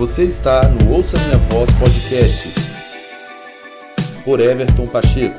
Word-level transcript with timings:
Você 0.00 0.24
está 0.24 0.66
no 0.66 0.94
Ouça 0.94 1.18
Minha 1.18 1.36
Voz 1.36 1.68
Podcast 1.78 2.54
por 4.24 4.40
Everton 4.40 4.86
Pacheco. 4.86 5.36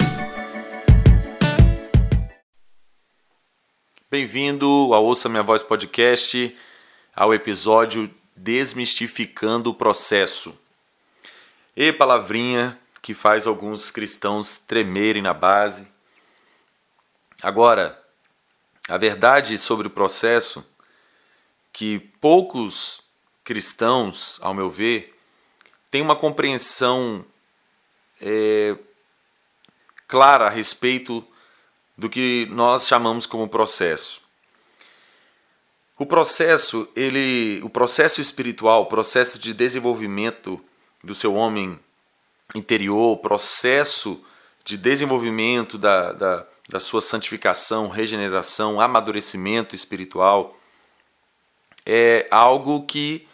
Bem-vindo 4.07 4.67
ao 4.93 5.03
Ouça 5.03 5.27
Minha 5.27 5.41
Voz 5.41 5.63
Podcast, 5.63 6.55
ao 7.15 7.33
episódio 7.33 8.07
Desmistificando 8.35 9.71
o 9.71 9.73
Processo. 9.73 10.55
E 11.75 11.91
palavrinha 11.91 12.79
que 13.01 13.15
faz 13.15 13.47
alguns 13.47 13.89
cristãos 13.89 14.59
tremerem 14.59 15.23
na 15.23 15.33
base. 15.33 15.87
Agora, 17.41 17.99
a 18.87 18.97
verdade 18.99 19.57
sobre 19.57 19.87
o 19.87 19.89
processo 19.89 20.63
que 21.73 21.97
poucos 22.21 23.01
cristãos, 23.43 24.39
ao 24.41 24.53
meu 24.53 24.69
ver, 24.69 25.17
têm 25.89 26.01
uma 26.01 26.15
compreensão 26.15 27.25
é, 28.21 28.75
clara 30.07 30.47
a 30.47 30.49
respeito 30.49 31.25
do 31.97 32.09
que 32.09 32.47
nós 32.51 32.87
chamamos 32.87 33.25
como 33.25 33.47
processo. 33.47 34.21
O 35.97 36.05
processo, 36.05 36.89
ele, 36.95 37.61
o 37.63 37.69
processo 37.69 38.21
espiritual, 38.21 38.83
o 38.83 38.85
processo 38.87 39.37
de 39.37 39.53
desenvolvimento 39.53 40.59
do 41.03 41.13
seu 41.13 41.35
homem 41.35 41.79
interior, 42.55 43.13
o 43.13 43.17
processo 43.17 44.23
de 44.63 44.77
desenvolvimento 44.77 45.77
da, 45.77 46.11
da, 46.11 46.47
da 46.69 46.79
sua 46.79 47.01
santificação, 47.01 47.87
regeneração, 47.87 48.81
amadurecimento 48.81 49.75
espiritual, 49.75 50.57
é 51.85 52.27
algo 52.31 52.83
que 52.85 53.27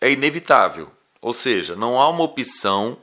é 0.00 0.10
inevitável. 0.10 0.90
Ou 1.20 1.32
seja, 1.32 1.74
não 1.74 2.00
há 2.00 2.08
uma 2.08 2.22
opção 2.22 2.98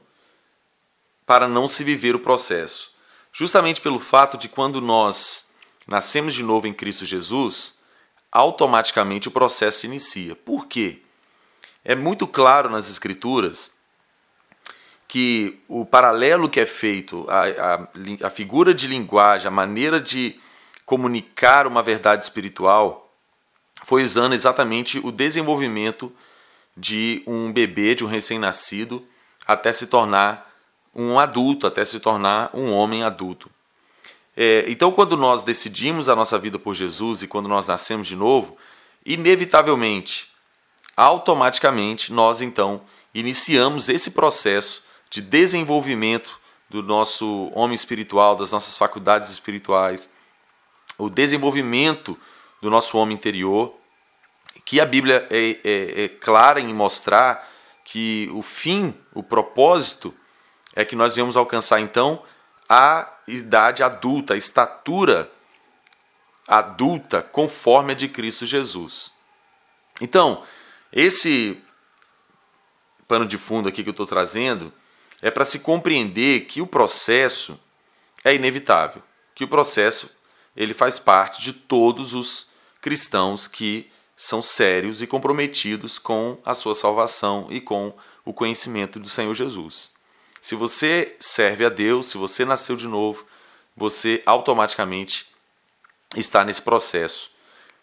para 1.26 1.48
não 1.48 1.68
se 1.68 1.84
viver 1.84 2.16
o 2.16 2.20
processo. 2.20 2.94
Justamente 3.32 3.82
pelo 3.82 4.00
fato 4.00 4.38
de 4.38 4.48
quando 4.48 4.80
nós 4.80 5.50
nascemos 5.88 6.34
de 6.34 6.44
novo 6.44 6.68
em 6.68 6.74
Cristo 6.74 7.06
Jesus, 7.06 7.80
automaticamente 8.32 9.28
o 9.28 9.32
processo 9.32 9.82
se 9.82 9.88
inicia. 9.88 10.36
Por 10.36 10.68
quê? 10.68 11.02
É 11.84 11.96
muito 11.96 12.26
claro 12.26 12.70
nas 12.70 12.90
Escrituras 12.90 13.74
que 15.08 15.60
o 15.68 15.86
paralelo 15.86 16.50
que 16.50 16.60
é 16.60 16.66
feito, 16.66 17.26
a, 17.30 17.44
a, 17.44 18.28
a 18.28 18.30
figura 18.30 18.74
de 18.74 18.88
linguagem, 18.88 19.48
a 19.48 19.52
maneira 19.52 20.02
de 20.02 20.40
comunicar 20.86 21.68
uma 21.68 21.84
verdade 21.84 22.24
espiritual, 22.24 23.14
foi 23.84 24.04
usando 24.04 24.34
exatamente 24.34 25.00
o 25.00 25.12
desenvolvimento 25.12 26.12
de 26.76 27.24
um 27.26 27.52
bebê, 27.52 27.96
de 27.96 28.04
um 28.04 28.08
recém-nascido, 28.08 29.06
até 29.48 29.72
se 29.72 29.88
tornar 29.88 30.52
um 30.94 31.20
adulto, 31.20 31.68
até 31.68 31.84
se 31.84 32.00
tornar 32.00 32.50
um 32.54 32.72
homem 32.72 33.04
adulto. 33.04 33.50
É, 34.36 34.66
então, 34.68 34.92
quando 34.92 35.16
nós 35.16 35.44
decidimos 35.44 36.10
a 36.10 36.16
nossa 36.16 36.38
vida 36.38 36.60
por 36.60 36.74
Jesus 36.74 37.22
e 37.22 37.28
quando 37.28 37.48
nós 37.48 37.68
nascemos 37.68 38.08
de 38.08 38.16
novo, 38.16 38.58
inevitavelmente, 39.06 40.32
automaticamente, 40.96 42.12
nós 42.12 42.42
então 42.42 42.82
iniciamos 43.14 43.88
esse 43.88 44.12
processo 44.12 44.84
de 45.10 45.22
desenvolvimento 45.22 46.40
do 46.70 46.82
nosso 46.82 47.50
homem 47.54 47.76
espiritual, 47.76 48.36
das 48.36 48.52
nossas 48.52 48.78
faculdades 48.78 49.30
espirituais, 49.30 50.10
o 50.98 51.10
desenvolvimento 51.10 52.18
do 52.62 52.70
nosso 52.70 52.98
homem 52.98 53.16
interior 53.16 53.74
que 54.66 54.82
a 54.82 54.86
Bíblia 54.86 55.28
é, 55.30 55.60
é, 55.64 56.04
é 56.04 56.08
clara 56.10 56.60
em 56.60 56.74
mostrar 56.74 57.48
que 57.84 58.28
o 58.34 58.42
fim, 58.42 58.98
o 59.14 59.22
propósito, 59.22 60.14
é 60.76 60.84
que 60.84 60.96
nós 60.96 61.14
viemos 61.14 61.38
alcançar 61.38 61.80
então 61.80 62.24
a 62.68 63.14
idade 63.28 63.84
adulta, 63.84 64.34
a 64.34 64.38
estatura 64.38 65.32
adulta 66.48 67.22
conforme 67.22 67.94
a 67.94 67.96
de 67.96 68.10
Cristo 68.10 68.46
Jesus. 68.46 69.14
Então, 70.02 70.44
esse 70.92 71.62
pano 73.08 73.26
de 73.26 73.38
fundo 73.38 73.70
aqui 73.70 73.84
que 73.84 73.90
eu 73.90 73.92
estou 73.92 74.08
trazendo 74.08 74.74
é 75.22 75.30
para 75.30 75.46
se 75.46 75.60
compreender 75.60 76.46
que 76.46 76.60
o 76.60 76.68
processo 76.68 77.60
é 78.24 78.34
inevitável, 78.34 79.02
que 79.36 79.44
o 79.44 79.48
processo 79.48 80.10
ele 80.56 80.74
faz 80.74 80.98
parte 80.98 81.42
de 81.44 81.54
todos 81.54 82.14
os 82.14 82.50
cristãos 82.82 83.48
que 83.48 83.92
são 84.16 84.42
sérios 84.42 85.02
e 85.02 85.08
comprometidos 85.08 86.00
com 86.00 86.38
a 86.46 86.54
sua 86.54 86.74
salvação 86.74 87.48
e 87.50 87.60
com 87.60 87.94
o 88.24 88.34
conhecimento 88.34 89.00
do 89.00 89.10
Senhor 89.10 89.34
Jesus. 89.34 89.92
Se 90.42 90.56
você 90.56 91.16
serve 91.20 91.66
a 91.66 91.70
Deus, 91.70 92.08
se 92.08 92.18
você 92.18 92.46
nasceu 92.46 92.76
de 92.76 92.88
novo, 92.88 93.26
você 93.76 94.22
automaticamente 94.26 95.26
está 96.16 96.46
nesse 96.46 96.62
processo. 96.62 97.32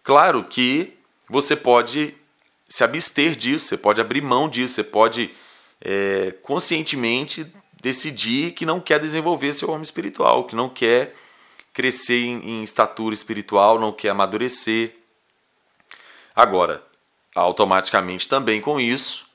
Claro 0.03 0.45
que 0.45 0.97
você 1.29 1.55
pode 1.55 2.15
se 2.69 2.83
abster 2.83 3.37
disso, 3.37 3.67
você 3.67 3.77
pode 3.77 4.01
abrir 4.01 4.23
mão 4.23 4.49
disso, 4.49 4.75
você 4.75 4.85
pode 4.85 5.35
é, 5.81 6.35
conscientemente 6.43 7.47
decidir 7.81 8.53
que 8.53 8.65
não 8.65 8.81
quer 8.81 8.99
desenvolver 8.99 9.53
seu 9.53 9.69
homem 9.69 9.83
espiritual, 9.83 10.45
que 10.45 10.57
não 10.57 10.69
quer 10.69 11.15
crescer 11.73 12.25
em, 12.25 12.39
em 12.49 12.63
estatura 12.63 13.15
espiritual, 13.15 13.79
não 13.79 13.93
quer 13.93 14.11
amadurecer, 14.11 14.95
Agora, 16.35 16.83
automaticamente 17.35 18.29
também 18.29 18.61
com 18.61 18.81
isso, 18.81 19.27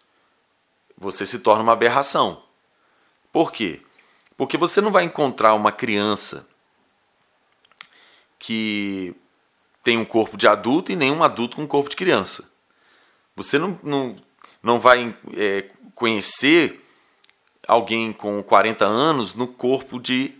você 0.97 1.25
se 1.25 1.39
torna 1.39 1.63
uma 1.63 1.73
aberração. 1.73 2.43
Por 3.31 3.51
quê? 3.51 3.81
Porque 4.35 4.57
você 4.57 4.81
não 4.81 4.91
vai 4.91 5.03
encontrar 5.03 5.53
uma 5.53 5.71
criança 5.71 6.47
que 8.39 9.15
tem 9.83 9.97
um 9.97 10.05
corpo 10.05 10.37
de 10.37 10.47
adulto 10.47 10.91
e 10.91 10.95
nenhum 10.95 11.23
adulto 11.23 11.55
com 11.55 11.63
um 11.63 11.67
corpo 11.67 11.89
de 11.89 11.95
criança. 11.95 12.51
Você 13.35 13.57
não, 13.57 13.79
não, 13.83 14.15
não 14.61 14.79
vai 14.79 15.15
é, 15.35 15.69
conhecer 15.93 16.83
alguém 17.67 18.11
com 18.11 18.41
40 18.41 18.85
anos 18.85 19.35
no 19.35 19.47
corpo 19.47 19.99
de 19.99 20.33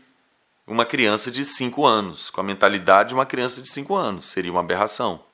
uma 0.65 0.85
criança 0.85 1.31
de 1.31 1.45
5 1.45 1.85
anos, 1.85 2.29
com 2.29 2.41
a 2.41 2.43
mentalidade 2.43 3.09
de 3.09 3.15
uma 3.15 3.25
criança 3.25 3.61
de 3.61 3.69
5 3.69 3.95
anos. 3.95 4.25
Seria 4.25 4.51
uma 4.51 4.59
aberração. 4.59 5.26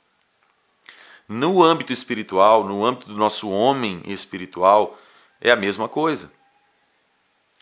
No 1.28 1.64
âmbito 1.64 1.94
espiritual, 1.94 2.64
no 2.64 2.86
âmbito 2.86 3.08
do 3.08 3.16
nosso 3.16 3.50
homem 3.50 4.02
espiritual, 4.06 4.98
é 5.40 5.52
a 5.52 5.56
mesma 5.56 5.88
coisa. 5.88 6.32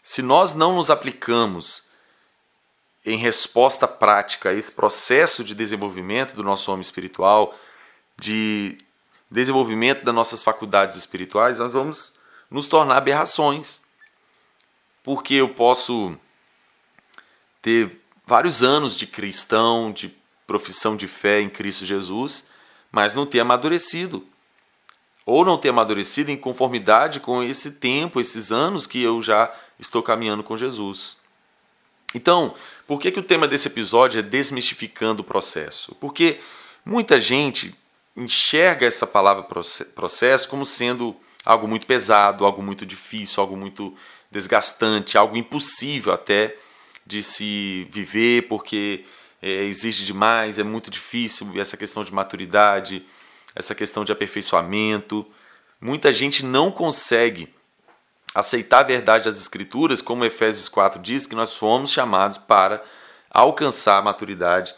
Se 0.02 0.22
nós 0.22 0.56
não 0.56 0.76
nos 0.76 0.90
aplicamos 0.90 1.84
em 3.06 3.18
resposta 3.18 3.88
prática 3.88 4.50
a 4.50 4.54
esse 4.54 4.72
processo 4.72 5.44
de 5.44 5.56
desenvolvimento 5.56 6.36
do 6.36 6.44
nosso 6.44 6.72
homem 6.72 6.82
espiritual, 6.82 7.56
de 8.20 8.78
desenvolvimento 9.30 10.04
das 10.04 10.14
nossas 10.14 10.44
faculdades 10.44 10.96
espirituais, 10.96 11.60
nós 11.60 11.74
vamos 11.74 12.20
nos 12.50 12.68
tornar 12.68 12.98
aberrações. 12.98 13.82
Porque 15.04 15.36
eu 15.36 15.50
posso 15.50 16.16
ter 17.62 18.02
vários 18.26 18.62
anos 18.62 18.98
de 18.98 19.08
cristão, 19.08 19.92
de 19.92 20.14
profissão 20.46 20.96
de 20.96 21.08
fé 21.08 21.42
em 21.42 21.50
Cristo 21.50 21.86
Jesus, 21.86 22.48
mas 22.92 23.14
não 23.14 23.26
ter 23.26 23.40
amadurecido. 23.40 24.26
Ou 25.26 25.46
não 25.46 25.58
ter 25.58 25.70
amadurecido 25.70 26.32
em 26.32 26.38
conformidade 26.38 27.20
com 27.20 27.44
esse 27.44 27.74
tempo, 27.74 28.20
esses 28.20 28.52
anos 28.52 28.88
que 28.88 29.02
eu 29.02 29.22
já 29.22 29.54
estou 29.80 30.02
caminhando 30.02 30.44
com 30.44 30.58
Jesus. 30.58 31.18
Então, 32.14 32.54
por 32.88 33.00
que, 33.00 33.12
que 33.12 33.20
o 33.20 33.24
tema 33.24 33.48
desse 33.48 33.68
episódio 33.68 34.20
é 34.20 34.24
desmistificando 34.24 35.22
o 35.22 35.26
processo? 35.26 35.96
Porque 35.96 36.40
muita 36.84 37.22
gente 37.22 37.74
enxerga 38.16 38.86
essa 38.86 39.08
palavra 39.08 39.44
processo 39.96 40.50
como 40.50 40.66
sendo 40.66 41.16
algo 41.46 41.68
muito 41.68 41.88
pesado, 41.88 42.46
algo 42.46 42.62
muito 42.62 42.86
difícil, 42.86 43.42
algo 43.42 43.56
muito 43.56 43.96
desgastante, 44.30 45.18
algo 45.18 45.38
impossível 45.38 46.12
até 46.12 46.56
de 47.06 47.24
se 47.24 47.88
viver, 47.90 48.48
porque 48.48 49.06
é, 49.42 49.64
exige 49.64 50.06
demais, 50.06 50.60
é 50.60 50.64
muito 50.64 50.92
difícil 50.92 51.52
essa 51.60 51.76
questão 51.76 52.04
de 52.04 52.14
maturidade, 52.14 53.04
essa 53.56 53.74
questão 53.74 54.06
de 54.06 54.12
aperfeiçoamento. 54.12 55.26
Muita 55.80 56.14
gente 56.14 56.46
não 56.46 56.72
consegue 56.72 57.54
aceitar 58.36 58.80
a 58.80 58.84
verdade 58.84 59.26
das 59.26 59.42
Escrituras, 59.42 60.02
como 60.02 60.24
Efésios 60.24 60.70
4 60.70 61.02
diz, 61.02 61.26
que 61.26 61.36
nós 61.36 61.56
fomos 61.56 61.92
chamados 61.92 62.38
para 62.38 62.84
alcançar 63.30 63.98
a 63.98 64.02
maturidade, 64.02 64.76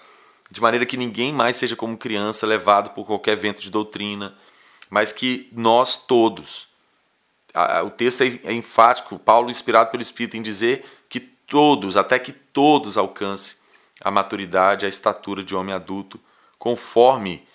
de 0.49 0.61
maneira 0.61 0.85
que 0.85 0.97
ninguém 0.97 1.33
mais 1.33 1.55
seja 1.55 1.75
como 1.75 1.97
criança, 1.97 2.47
levado 2.47 2.91
por 2.91 3.05
qualquer 3.05 3.35
vento 3.35 3.61
de 3.61 3.69
doutrina, 3.69 4.33
mas 4.89 5.11
que 5.11 5.49
nós 5.51 6.05
todos. 6.05 6.67
O 7.85 7.89
texto 7.89 8.21
é, 8.21 8.39
é 8.45 8.53
enfático, 8.53 9.19
Paulo, 9.19 9.51
inspirado 9.51 9.91
pelo 9.91 10.01
Espírito, 10.01 10.37
em 10.37 10.41
dizer 10.41 10.85
que 11.09 11.19
todos, 11.19 11.97
até 11.97 12.17
que 12.17 12.31
todos 12.31 12.97
alcancem 12.97 13.62
a 14.03 14.11
maturidade, 14.11 14.85
a 14.85 14.89
estatura 14.89 15.43
de 15.43 15.55
homem 15.55 15.73
adulto, 15.73 16.19
conforme 16.59 17.47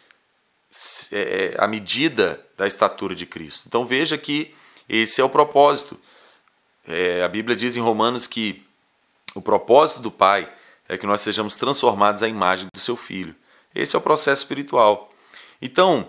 é, 1.12 1.20
é, 1.20 1.54
a 1.58 1.66
medida 1.66 2.44
da 2.56 2.66
estatura 2.66 3.14
de 3.14 3.26
Cristo. 3.26 3.64
Então 3.66 3.86
veja 3.86 4.18
que 4.18 4.54
Esse 4.88 5.20
é 5.20 5.24
o 5.24 5.28
propósito. 5.28 6.00
É, 6.86 7.22
a 7.22 7.28
Bíblia 7.28 7.54
diz 7.54 7.76
em 7.76 7.80
Romanos 7.80 8.26
que 8.26 8.64
o 9.34 9.42
propósito 9.42 10.00
do 10.00 10.10
Pai 10.10 10.50
é 10.88 10.96
que 10.96 11.06
nós 11.06 11.20
sejamos 11.20 11.56
transformados 11.56 12.22
à 12.22 12.28
imagem 12.28 12.68
do 12.72 12.80
seu 12.80 12.96
Filho. 12.96 13.34
Esse 13.74 13.94
é 13.94 13.98
o 13.98 14.02
processo 14.02 14.42
espiritual. 14.42 15.10
Então, 15.60 16.08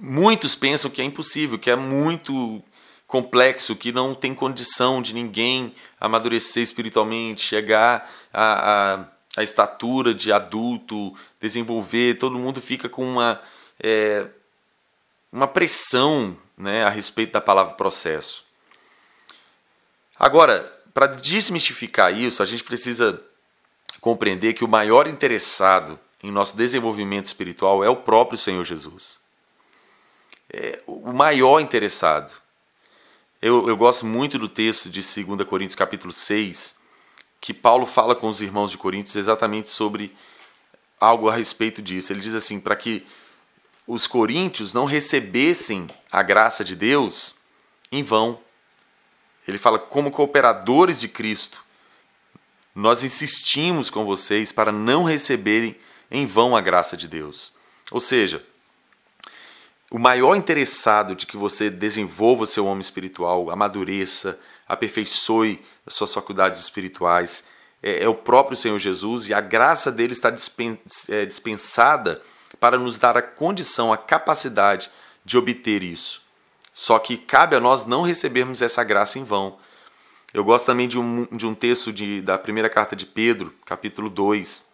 muitos 0.00 0.54
pensam 0.54 0.90
que 0.90 1.02
é 1.02 1.04
impossível, 1.04 1.58
que 1.58 1.70
é 1.70 1.74
muito 1.74 2.62
complexo, 3.06 3.74
que 3.74 3.90
não 3.90 4.14
tem 4.14 4.32
condição 4.32 5.02
de 5.02 5.12
ninguém 5.12 5.74
amadurecer 6.00 6.62
espiritualmente, 6.62 7.42
chegar 7.42 8.08
a, 8.32 8.94
a, 8.94 9.04
a 9.36 9.42
estatura 9.42 10.12
de 10.12 10.32
adulto, 10.32 11.14
desenvolver. 11.40 12.18
Todo 12.18 12.38
mundo 12.38 12.60
fica 12.60 12.88
com 12.88 13.04
uma, 13.04 13.40
é, 13.82 14.26
uma 15.32 15.46
pressão 15.46 16.36
né, 16.56 16.84
a 16.84 16.88
respeito 16.88 17.32
da 17.32 17.40
palavra 17.40 17.74
processo. 17.74 18.44
Agora, 20.18 20.60
para 20.92 21.06
desmistificar 21.06 22.14
isso, 22.14 22.42
a 22.42 22.46
gente 22.46 22.64
precisa 22.64 23.22
compreender 24.00 24.54
que 24.54 24.64
o 24.64 24.68
maior 24.68 25.06
interessado 25.06 25.98
em 26.22 26.30
nosso 26.30 26.56
desenvolvimento 26.56 27.26
espiritual 27.26 27.82
é 27.82 27.88
o 27.88 27.96
próprio 27.96 28.38
Senhor 28.38 28.64
Jesus. 28.64 29.18
É 30.52 30.80
o 30.86 31.12
maior 31.12 31.60
interessado. 31.60 32.32
Eu, 33.40 33.68
eu 33.68 33.76
gosto 33.76 34.04
muito 34.04 34.38
do 34.38 34.48
texto 34.48 34.90
de 34.90 35.00
2 35.00 35.48
Coríntios 35.48 35.74
capítulo 35.74 36.12
6, 36.12 36.79
que 37.40 37.54
Paulo 37.54 37.86
fala 37.86 38.14
com 38.14 38.28
os 38.28 38.40
irmãos 38.40 38.70
de 38.70 38.78
Coríntios 38.78 39.16
exatamente 39.16 39.68
sobre 39.68 40.14
algo 41.00 41.28
a 41.28 41.34
respeito 41.34 41.80
disso. 41.80 42.12
Ele 42.12 42.20
diz 42.20 42.34
assim, 42.34 42.60
para 42.60 42.76
que 42.76 43.06
os 43.86 44.06
coríntios 44.06 44.72
não 44.72 44.84
recebessem 44.84 45.88
a 46.12 46.22
graça 46.22 46.62
de 46.62 46.76
Deus 46.76 47.36
em 47.90 48.02
vão. 48.02 48.38
Ele 49.48 49.58
fala, 49.58 49.78
como 49.78 50.10
cooperadores 50.10 51.00
de 51.00 51.08
Cristo, 51.08 51.64
nós 52.74 53.02
insistimos 53.02 53.90
com 53.90 54.04
vocês 54.04 54.52
para 54.52 54.70
não 54.70 55.02
receberem 55.02 55.76
em 56.10 56.26
vão 56.26 56.54
a 56.54 56.60
graça 56.60 56.96
de 56.96 57.08
Deus. 57.08 57.52
Ou 57.90 57.98
seja, 57.98 58.44
o 59.90 59.98
maior 59.98 60.36
interessado 60.36 61.16
de 61.16 61.26
que 61.26 61.36
você 61.36 61.68
desenvolva 61.68 62.46
seu 62.46 62.66
homem 62.66 62.80
espiritual, 62.80 63.50
amadureça, 63.50 64.38
aperfeiçoe 64.70 65.60
as 65.84 65.94
suas 65.94 66.14
faculdades 66.14 66.60
espirituais, 66.60 67.48
é, 67.82 68.04
é 68.04 68.08
o 68.08 68.14
próprio 68.14 68.56
Senhor 68.56 68.78
Jesus 68.78 69.28
e 69.28 69.34
a 69.34 69.40
graça 69.40 69.90
dele 69.90 70.12
está 70.12 70.32
é, 71.08 71.26
dispensada 71.26 72.22
para 72.60 72.78
nos 72.78 72.96
dar 72.96 73.16
a 73.16 73.22
condição, 73.22 73.92
a 73.92 73.98
capacidade 73.98 74.88
de 75.24 75.36
obter 75.36 75.82
isso. 75.82 76.22
Só 76.72 77.00
que 77.00 77.16
cabe 77.16 77.56
a 77.56 77.60
nós 77.60 77.84
não 77.84 78.02
recebermos 78.02 78.62
essa 78.62 78.84
graça 78.84 79.18
em 79.18 79.24
vão. 79.24 79.58
Eu 80.32 80.44
gosto 80.44 80.66
também 80.66 80.86
de 80.86 80.98
um, 80.98 81.26
de 81.32 81.44
um 81.44 81.54
texto 81.54 81.92
de, 81.92 82.22
da 82.22 82.38
primeira 82.38 82.70
carta 82.70 82.94
de 82.94 83.04
Pedro, 83.04 83.52
capítulo 83.66 84.08
2, 84.08 84.64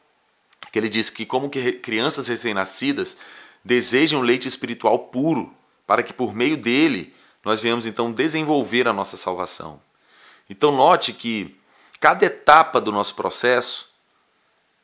que 0.70 0.78
ele 0.78 0.90
diz 0.90 1.08
que, 1.08 1.24
como 1.24 1.48
que 1.48 1.72
crianças 1.72 2.28
recém-nascidas, 2.28 3.16
desejam 3.64 4.20
leite 4.20 4.46
espiritual 4.46 4.98
puro, 4.98 5.54
para 5.86 6.02
que 6.02 6.12
por 6.12 6.34
meio 6.34 6.58
dele 6.58 7.14
nós 7.46 7.60
venhamos 7.60 7.86
então 7.86 8.10
desenvolver 8.10 8.88
a 8.88 8.92
nossa 8.92 9.16
salvação. 9.16 9.80
Então 10.50 10.72
note 10.72 11.12
que 11.12 11.56
cada 12.00 12.26
etapa 12.26 12.80
do 12.80 12.90
nosso 12.90 13.14
processo 13.14 13.88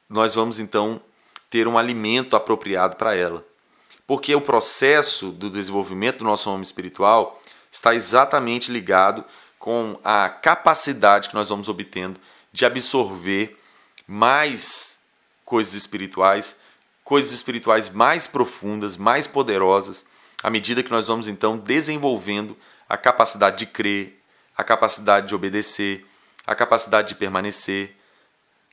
nós 0.09 0.37
vamos 0.37 0.61
então 0.61 1.03
ter 1.51 1.67
um 1.67 1.77
alimento 1.77 2.37
apropriado 2.37 2.95
para 2.95 3.17
ela. 3.17 3.45
Porque 4.07 4.33
o 4.33 4.41
processo 4.41 5.33
do 5.33 5.51
desenvolvimento 5.51 6.19
do 6.19 6.25
nosso 6.25 6.49
homem 6.49 6.63
espiritual 6.63 7.43
está 7.73 7.97
exatamente 7.97 8.71
ligado 8.71 9.25
com 9.59 9.99
a 10.05 10.29
capacidade 10.29 11.31
que 11.31 11.35
nós 11.35 11.49
vamos 11.49 11.69
obtendo 11.69 12.21
de 12.53 12.65
absorver 12.65 13.59
mais 14.07 15.01
coisas 15.45 15.75
espirituais 15.75 16.61
coisas 17.03 17.33
espirituais 17.33 17.91
mais 17.91 18.29
profundas, 18.29 18.97
mais 18.97 19.27
poderosas, 19.27 20.07
à 20.43 20.51
medida 20.51 20.83
que 20.83 20.91
nós 20.91 21.09
vamos 21.09 21.29
então 21.29 21.57
desenvolvendo 21.57 22.57
a 22.89 22.97
capacidade 22.97 23.59
de 23.59 23.67
crer, 23.67 24.21
a 24.57 24.65
capacidade 24.65 25.29
de 25.29 25.35
obedecer, 25.35 26.05
a 26.47 26.55
capacidade 26.55 27.09
de 27.09 27.15
permanecer, 27.15 27.97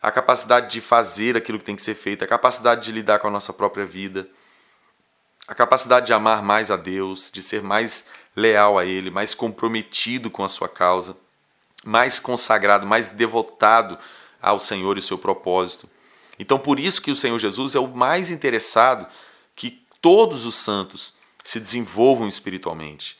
a 0.01 0.11
capacidade 0.11 0.71
de 0.71 0.81
fazer 0.81 1.37
aquilo 1.37 1.59
que 1.59 1.65
tem 1.65 1.75
que 1.75 1.81
ser 1.81 1.95
feito, 1.95 2.23
a 2.23 2.27
capacidade 2.27 2.83
de 2.83 2.91
lidar 2.91 3.19
com 3.19 3.27
a 3.27 3.31
nossa 3.31 3.53
própria 3.53 3.85
vida, 3.85 4.27
a 5.47 5.53
capacidade 5.53 6.05
de 6.05 6.13
amar 6.13 6.41
mais 6.41 6.71
a 6.71 6.75
Deus, 6.75 7.31
de 7.31 7.41
ser 7.41 7.61
mais 7.61 8.07
leal 8.35 8.77
a 8.77 8.85
Ele, 8.85 9.09
mais 9.09 9.35
comprometido 9.35 10.29
com 10.29 10.43
a 10.43 10.49
sua 10.49 10.69
causa, 10.69 11.17
mais 11.83 12.19
consagrado, 12.19 12.87
mais 12.87 13.09
devotado 13.09 13.97
ao 14.41 14.59
Senhor 14.59 14.95
e 14.97 14.99
o 14.99 15.03
seu 15.03 15.17
propósito. 15.17 15.89
Então, 16.37 16.57
por 16.57 16.79
isso 16.79 17.01
que 17.01 17.11
o 17.11 17.15
Senhor 17.15 17.37
Jesus 17.37 17.75
é 17.75 17.79
o 17.79 17.87
mais 17.87 18.31
interessado 18.31 19.07
que 19.55 19.83
todos 20.01 20.45
os 20.45 20.55
santos 20.55 21.18
se 21.49 21.59
desenvolvam 21.59 22.27
espiritualmente, 22.27 23.17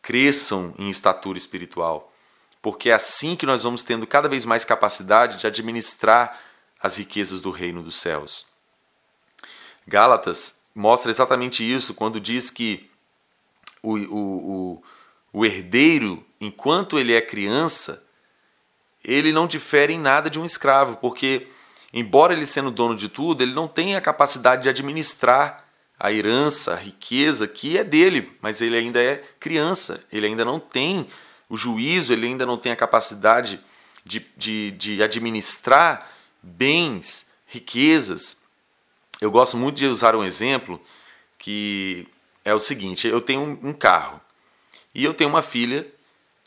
cresçam 0.00 0.72
em 0.78 0.88
estatura 0.88 1.36
espiritual, 1.36 2.12
porque 2.62 2.90
é 2.90 2.92
assim 2.92 3.34
que 3.34 3.44
nós 3.44 3.64
vamos 3.64 3.82
tendo 3.82 4.06
cada 4.06 4.28
vez 4.28 4.44
mais 4.44 4.64
capacidade 4.64 5.38
de 5.38 5.48
administrar 5.48 6.40
as 6.80 6.96
riquezas 6.96 7.40
do 7.40 7.50
reino 7.50 7.82
dos 7.82 7.96
céus. 7.96 8.46
Gálatas 9.84 10.60
mostra 10.72 11.10
exatamente 11.10 11.68
isso 11.68 11.92
quando 11.92 12.20
diz 12.20 12.50
que 12.50 12.88
o, 13.82 13.96
o, 13.96 14.76
o, 14.76 14.82
o 15.32 15.44
herdeiro, 15.44 16.24
enquanto 16.40 17.00
ele 17.00 17.12
é 17.12 17.20
criança, 17.20 18.06
ele 19.02 19.32
não 19.32 19.48
difere 19.48 19.94
em 19.94 19.98
nada 19.98 20.30
de 20.30 20.38
um 20.38 20.44
escravo, 20.44 20.98
porque 20.98 21.48
embora 21.92 22.32
ele 22.32 22.46
sendo 22.46 22.70
dono 22.70 22.94
de 22.94 23.08
tudo, 23.08 23.42
ele 23.42 23.52
não 23.52 23.66
tem 23.66 23.96
a 23.96 24.00
capacidade 24.00 24.62
de 24.62 24.68
administrar 24.68 25.61
a 26.02 26.10
herança, 26.10 26.72
a 26.72 26.76
riqueza 26.76 27.46
que 27.46 27.78
é 27.78 27.84
dele, 27.84 28.36
mas 28.42 28.60
ele 28.60 28.76
ainda 28.76 29.00
é 29.00 29.22
criança, 29.38 30.04
ele 30.12 30.26
ainda 30.26 30.44
não 30.44 30.58
tem 30.58 31.06
o 31.48 31.56
juízo, 31.56 32.12
ele 32.12 32.26
ainda 32.26 32.44
não 32.44 32.58
tem 32.58 32.72
a 32.72 32.76
capacidade 32.76 33.60
de, 34.04 34.26
de, 34.36 34.72
de 34.72 35.00
administrar 35.00 36.10
bens, 36.42 37.30
riquezas. 37.46 38.42
Eu 39.20 39.30
gosto 39.30 39.56
muito 39.56 39.76
de 39.76 39.86
usar 39.86 40.16
um 40.16 40.24
exemplo 40.24 40.82
que 41.38 42.08
é 42.44 42.52
o 42.52 42.58
seguinte: 42.58 43.06
eu 43.06 43.20
tenho 43.20 43.60
um 43.62 43.72
carro 43.72 44.20
e 44.92 45.04
eu 45.04 45.14
tenho 45.14 45.30
uma 45.30 45.40
filha 45.40 45.86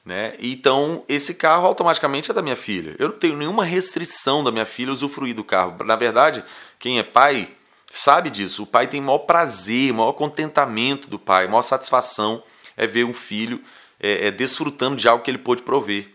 né? 0.05 0.35
Então, 0.39 1.03
esse 1.09 1.33
carro 1.33 1.65
automaticamente 1.65 2.29
é 2.29 2.33
da 2.33 2.43
minha 2.43 2.55
filha. 2.55 2.95
Eu 2.99 3.09
não 3.09 3.17
tenho 3.17 3.35
nenhuma 3.35 3.65
restrição 3.65 4.43
da 4.43 4.51
minha 4.51 4.65
filha 4.65 4.93
usufruir 4.93 5.33
do 5.33 5.43
carro. 5.43 5.83
Na 5.83 5.95
verdade, 5.95 6.43
quem 6.77 6.99
é 6.99 7.03
pai 7.03 7.49
sabe 7.99 8.29
disso. 8.29 8.63
O 8.63 8.67
pai 8.67 8.87
tem 8.87 9.01
maior 9.01 9.19
prazer, 9.19 9.93
maior 9.93 10.13
contentamento 10.13 11.09
do 11.09 11.17
pai, 11.17 11.47
maior 11.47 11.61
satisfação 11.61 12.43
é 12.75 12.85
ver 12.85 13.05
um 13.05 13.13
filho 13.13 13.63
é, 13.99 14.27
é, 14.27 14.31
desfrutando 14.31 14.95
de 14.95 15.07
algo 15.07 15.23
que 15.23 15.31
ele 15.31 15.37
pôde 15.37 15.61
prover. 15.61 16.09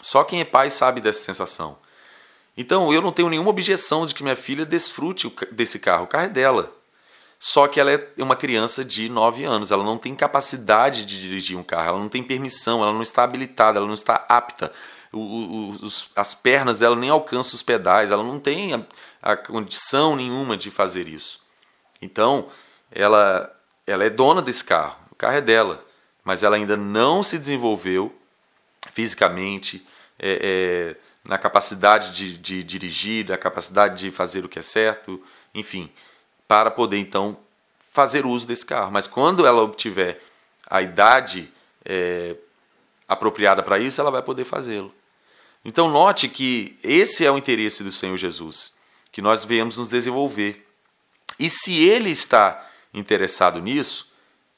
Só 0.00 0.24
quem 0.24 0.40
é 0.40 0.44
pai 0.44 0.70
sabe 0.70 1.00
dessa 1.00 1.24
sensação. 1.24 1.78
Então, 2.56 2.92
eu 2.92 3.00
não 3.00 3.12
tenho 3.12 3.30
nenhuma 3.30 3.50
objeção 3.50 4.04
de 4.04 4.14
que 4.14 4.22
minha 4.22 4.36
filha 4.36 4.64
desfrute 4.64 5.32
desse 5.50 5.78
carro. 5.78 6.04
O 6.04 6.06
carro 6.06 6.26
é 6.26 6.28
dela. 6.28 6.72
Só 7.38 7.66
que 7.66 7.80
ela 7.80 7.90
é 7.90 8.08
uma 8.18 8.36
criança 8.36 8.84
de 8.84 9.08
9 9.08 9.44
anos, 9.44 9.72
ela 9.72 9.82
não 9.82 9.98
tem 9.98 10.14
capacidade 10.14 11.04
de 11.04 11.20
dirigir 11.20 11.58
um 11.58 11.62
carro, 11.64 11.88
ela 11.88 11.98
não 11.98 12.08
tem 12.08 12.22
permissão, 12.22 12.82
ela 12.82 12.92
não 12.92 13.02
está 13.02 13.24
habilitada, 13.24 13.78
ela 13.78 13.86
não 13.86 13.94
está 13.94 14.24
apta. 14.28 14.72
O, 15.12 15.18
o, 15.18 15.70
os, 15.82 16.08
as 16.14 16.34
pernas 16.34 16.78
dela 16.78 16.94
nem 16.94 17.10
alcançam 17.10 17.56
os 17.56 17.62
pedais, 17.62 18.12
ela 18.12 18.22
não 18.22 18.38
tem 18.38 18.86
a, 19.22 19.36
condição 19.36 20.16
nenhuma 20.16 20.56
de 20.56 20.70
fazer 20.70 21.08
isso. 21.08 21.40
Então, 22.00 22.48
ela, 22.90 23.54
ela 23.86 24.04
é 24.04 24.10
dona 24.10 24.42
desse 24.42 24.64
carro, 24.64 24.98
o 25.10 25.14
carro 25.14 25.36
é 25.36 25.40
dela, 25.40 25.84
mas 26.24 26.42
ela 26.42 26.56
ainda 26.56 26.76
não 26.76 27.22
se 27.22 27.38
desenvolveu 27.38 28.14
fisicamente, 28.90 29.86
é, 30.18 30.38
é, 30.42 30.96
na 31.24 31.38
capacidade 31.38 32.12
de, 32.12 32.36
de 32.36 32.62
dirigir, 32.64 33.28
na 33.28 33.38
capacidade 33.38 33.98
de 33.98 34.10
fazer 34.10 34.44
o 34.44 34.48
que 34.48 34.58
é 34.58 34.62
certo, 34.62 35.22
enfim 35.54 35.90
para 36.52 36.70
poder 36.70 36.98
então 36.98 37.38
fazer 37.90 38.26
uso 38.26 38.46
desse 38.46 38.66
carro. 38.66 38.92
Mas 38.92 39.06
quando 39.06 39.46
ela 39.46 39.62
obtiver 39.62 40.22
a 40.68 40.82
idade 40.82 41.50
é, 41.82 42.36
apropriada 43.08 43.62
para 43.62 43.78
isso, 43.78 43.98
ela 43.98 44.10
vai 44.10 44.22
poder 44.22 44.44
fazê-lo. 44.44 44.94
Então 45.64 45.88
note 45.88 46.28
que 46.28 46.78
esse 46.82 47.24
é 47.24 47.30
o 47.30 47.38
interesse 47.38 47.82
do 47.82 47.90
Senhor 47.90 48.18
Jesus, 48.18 48.74
que 49.12 49.22
nós 49.22 49.44
venhamos 49.44 49.76
nos 49.76 49.90
desenvolver. 49.90 50.66
E 51.38 51.50
se 51.50 51.78
Ele 51.78 52.10
está 52.10 52.66
interessado 52.92 53.60
nisso, 53.60 54.10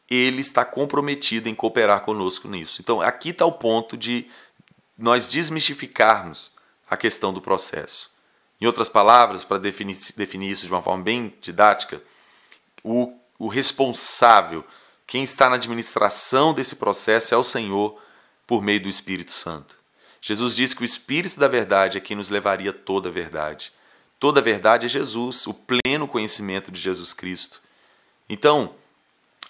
Ele 0.09 0.41
está 0.41 0.65
comprometido 0.65 1.49
em 1.49 1.55
cooperar 1.55 2.03
conosco 2.03 2.49
nisso. 2.49 2.81
Então 2.81 3.01
aqui 3.01 3.31
está 3.31 3.45
o 3.45 3.53
ponto 3.53 3.97
de 3.97 4.31
nós 4.97 5.31
desmistificarmos 5.31 6.53
a 6.89 6.97
questão 6.97 7.33
do 7.33 7.41
processo. 7.41 8.11
Em 8.61 8.67
outras 8.67 8.89
palavras, 8.89 9.43
para 9.43 9.59
definir, 9.59 9.99
definir 10.17 10.51
isso 10.53 10.67
de 10.67 10.73
uma 10.73 10.83
forma 10.83 11.03
bem 11.03 11.35
didática, 11.41 12.01
o, 12.83 13.13
o 13.39 13.49
responsável 13.49 14.65
Quem 15.07 15.25
está 15.25 15.51
na 15.51 15.57
administração 15.57 16.55
desse 16.55 16.77
processo 16.77 17.35
é 17.35 17.37
o 17.37 17.45
Senhor 17.45 18.01
por 18.47 18.63
meio 18.63 18.81
do 18.81 18.89
Espírito 18.89 19.33
Santo. 19.33 19.77
Jesus 20.21 20.57
disse 20.57 20.75
que 20.75 20.83
o 20.83 20.85
Espírito 20.85 21.39
da 21.39 21.49
verdade 21.49 21.99
é 21.99 22.01
quem 22.01 22.17
nos 22.17 22.31
levaria 22.31 22.73
toda 22.73 23.09
a 23.09 23.13
verdade. 23.13 23.73
Toda 24.19 24.41
a 24.41 24.43
verdade 24.43 24.87
é 24.87 24.89
Jesus, 24.89 25.47
o 25.47 25.55
pleno 25.55 26.09
conhecimento 26.09 26.71
de 26.71 26.81
Jesus 26.81 27.13
Cristo. 27.13 27.61
Então, 28.29 28.75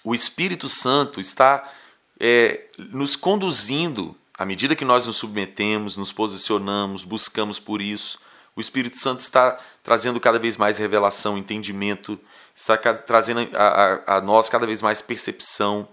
o 0.03 0.13
Espírito 0.13 0.67
Santo 0.67 1.19
está 1.19 1.71
é, 2.19 2.65
nos 2.77 3.15
conduzindo, 3.15 4.15
à 4.37 4.45
medida 4.45 4.75
que 4.75 4.85
nós 4.85 5.07
nos 5.07 5.17
submetemos, 5.17 5.97
nos 5.97 6.11
posicionamos, 6.11 7.03
buscamos 7.03 7.59
por 7.59 7.81
isso. 7.81 8.19
O 8.55 8.61
Espírito 8.61 8.97
Santo 8.97 9.19
está 9.19 9.59
trazendo 9.83 10.19
cada 10.19 10.39
vez 10.39 10.57
mais 10.57 10.77
revelação, 10.77 11.37
entendimento, 11.37 12.19
está 12.55 12.77
trazendo 12.77 13.49
a, 13.55 13.63
a, 13.63 14.17
a 14.17 14.21
nós 14.21 14.49
cada 14.49 14.65
vez 14.65 14.81
mais 14.81 15.01
percepção, 15.01 15.87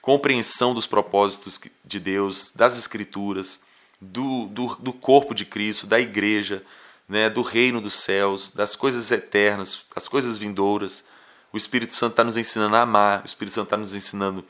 compreensão 0.00 0.74
dos 0.74 0.86
propósitos 0.86 1.60
de 1.84 2.00
Deus, 2.00 2.52
das 2.54 2.78
Escrituras 2.78 3.60
do, 4.00 4.46
do, 4.46 4.74
do 4.76 4.92
corpo 4.92 5.34
de 5.34 5.44
Cristo, 5.44 5.86
da 5.86 6.00
igreja, 6.00 6.62
né, 7.10 7.28
do 7.28 7.42
reino 7.42 7.80
dos 7.80 7.94
céus, 7.94 8.52
das 8.52 8.76
coisas 8.76 9.10
eternas, 9.10 9.82
das 9.92 10.06
coisas 10.06 10.38
vindouras. 10.38 11.04
O 11.52 11.56
Espírito 11.56 11.92
Santo 11.92 12.12
está 12.12 12.22
nos 12.22 12.36
ensinando 12.36 12.76
a 12.76 12.82
amar, 12.82 13.22
o 13.22 13.26
Espírito 13.26 13.54
Santo 13.54 13.66
está 13.66 13.76
nos 13.76 13.96
ensinando 13.96 14.44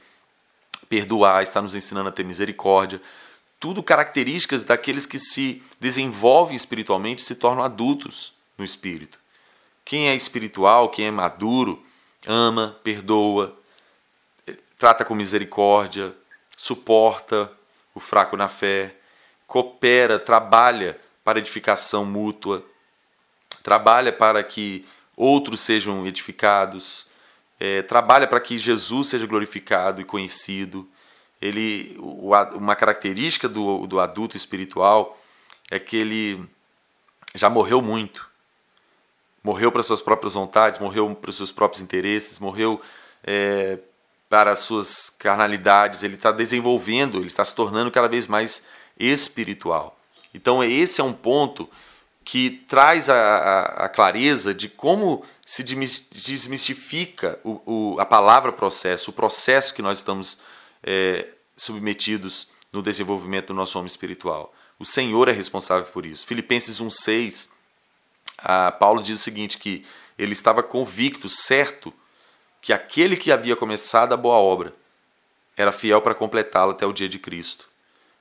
a 0.82 0.86
perdoar, 0.86 1.42
está 1.42 1.62
nos 1.62 1.74
ensinando 1.74 2.10
a 2.10 2.12
ter 2.12 2.22
misericórdia. 2.22 3.00
Tudo 3.58 3.82
características 3.82 4.66
daqueles 4.66 5.06
que 5.06 5.18
se 5.18 5.62
desenvolvem 5.80 6.54
espiritualmente 6.54 7.22
se 7.22 7.34
tornam 7.34 7.64
adultos 7.64 8.34
no 8.58 8.64
espírito. 8.64 9.18
Quem 9.82 10.10
é 10.10 10.14
espiritual, 10.14 10.90
quem 10.90 11.06
é 11.06 11.10
maduro, 11.10 11.82
ama, 12.26 12.78
perdoa, 12.84 13.56
trata 14.76 15.02
com 15.02 15.14
misericórdia, 15.14 16.14
suporta 16.58 17.50
o 17.94 18.00
fraco 18.00 18.36
na 18.36 18.48
fé, 18.48 18.96
coopera, 19.46 20.18
trabalha 20.18 21.00
para 21.24 21.38
edificação 21.38 22.04
mútua, 22.04 22.64
trabalha 23.62 24.12
para 24.12 24.42
que 24.42 24.86
outros 25.16 25.60
sejam 25.60 26.06
edificados, 26.06 27.06
é, 27.58 27.82
trabalha 27.82 28.26
para 28.26 28.40
que 28.40 28.58
Jesus 28.58 29.08
seja 29.08 29.26
glorificado 29.26 30.00
e 30.00 30.04
conhecido. 30.04 30.88
Ele, 31.40 31.96
uma 31.98 32.74
característica 32.74 33.48
do, 33.48 33.86
do 33.86 34.00
adulto 34.00 34.36
espiritual 34.36 35.18
é 35.70 35.78
que 35.78 35.96
ele 35.96 36.42
já 37.34 37.48
morreu 37.48 37.80
muito. 37.82 38.28
Morreu 39.42 39.70
para 39.70 39.82
suas 39.82 40.02
próprias 40.02 40.34
vontades, 40.34 40.78
morreu 40.78 41.14
para 41.14 41.30
os 41.30 41.36
seus 41.36 41.52
próprios 41.52 41.82
interesses, 41.82 42.38
morreu 42.38 42.80
é, 43.22 43.78
para 44.28 44.52
as 44.52 44.60
suas 44.60 45.10
carnalidades. 45.10 46.02
Ele 46.02 46.14
está 46.14 46.32
desenvolvendo, 46.32 47.18
ele 47.18 47.26
está 47.26 47.44
se 47.44 47.54
tornando 47.54 47.90
cada 47.90 48.08
vez 48.08 48.26
mais 48.26 48.66
espiritual. 48.98 49.99
Então, 50.32 50.62
esse 50.62 51.00
é 51.00 51.04
um 51.04 51.12
ponto 51.12 51.68
que 52.24 52.50
traz 52.68 53.08
a, 53.08 53.14
a, 53.14 53.62
a 53.84 53.88
clareza 53.88 54.54
de 54.54 54.68
como 54.68 55.24
se 55.44 55.64
desmistifica 55.64 57.40
o, 57.42 57.60
o, 57.66 58.00
a 58.00 58.06
palavra 58.06 58.52
processo, 58.52 59.10
o 59.10 59.14
processo 59.14 59.74
que 59.74 59.82
nós 59.82 59.98
estamos 59.98 60.40
é, 60.82 61.26
submetidos 61.56 62.48
no 62.72 62.82
desenvolvimento 62.82 63.48
do 63.48 63.54
nosso 63.54 63.78
homem 63.78 63.88
espiritual. 63.88 64.54
O 64.78 64.84
Senhor 64.84 65.28
é 65.28 65.32
responsável 65.32 65.84
por 65.92 66.06
isso. 66.06 66.26
Filipenses 66.26 66.80
1,6, 66.80 67.48
Paulo 68.78 69.02
diz 69.02 69.18
o 69.18 69.22
seguinte: 69.22 69.58
que 69.58 69.84
ele 70.16 70.32
estava 70.32 70.62
convicto, 70.62 71.28
certo, 71.28 71.92
que 72.62 72.72
aquele 72.72 73.16
que 73.16 73.32
havia 73.32 73.56
começado 73.56 74.12
a 74.12 74.16
boa 74.16 74.36
obra 74.36 74.72
era 75.56 75.72
fiel 75.72 76.00
para 76.00 76.14
completá-la 76.14 76.72
até 76.72 76.86
o 76.86 76.92
dia 76.92 77.08
de 77.08 77.18
Cristo. 77.18 77.68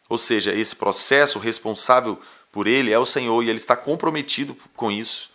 Ou 0.09 0.17
seja, 0.17 0.51
esse 0.51 0.75
processo 0.75 1.37
responsável 1.37 2.19
por 2.51 2.65
ele 2.65 2.91
é 2.91 2.97
o 2.97 3.05
Senhor 3.05 3.43
e 3.43 3.49
ele 3.49 3.59
está 3.59 3.75
comprometido 3.75 4.57
com 4.75 4.91
isso. 4.91 5.29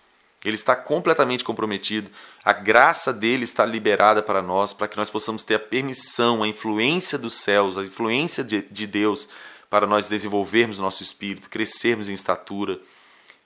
Ele 0.44 0.56
está 0.56 0.76
completamente 0.76 1.44
comprometido. 1.44 2.10
A 2.44 2.52
graça 2.52 3.12
dele 3.12 3.44
está 3.44 3.64
liberada 3.64 4.22
para 4.22 4.42
nós, 4.42 4.74
para 4.74 4.88
que 4.88 4.96
nós 4.96 5.08
possamos 5.08 5.42
ter 5.42 5.54
a 5.54 5.58
permissão, 5.58 6.42
a 6.42 6.48
influência 6.48 7.16
dos 7.16 7.34
céus, 7.34 7.78
a 7.78 7.82
influência 7.82 8.44
de, 8.44 8.60
de 8.62 8.86
Deus 8.86 9.28
para 9.70 9.86
nós 9.86 10.08
desenvolvermos 10.08 10.78
nosso 10.78 11.02
espírito, 11.02 11.48
crescermos 11.48 12.08
em 12.08 12.12
estatura, 12.12 12.78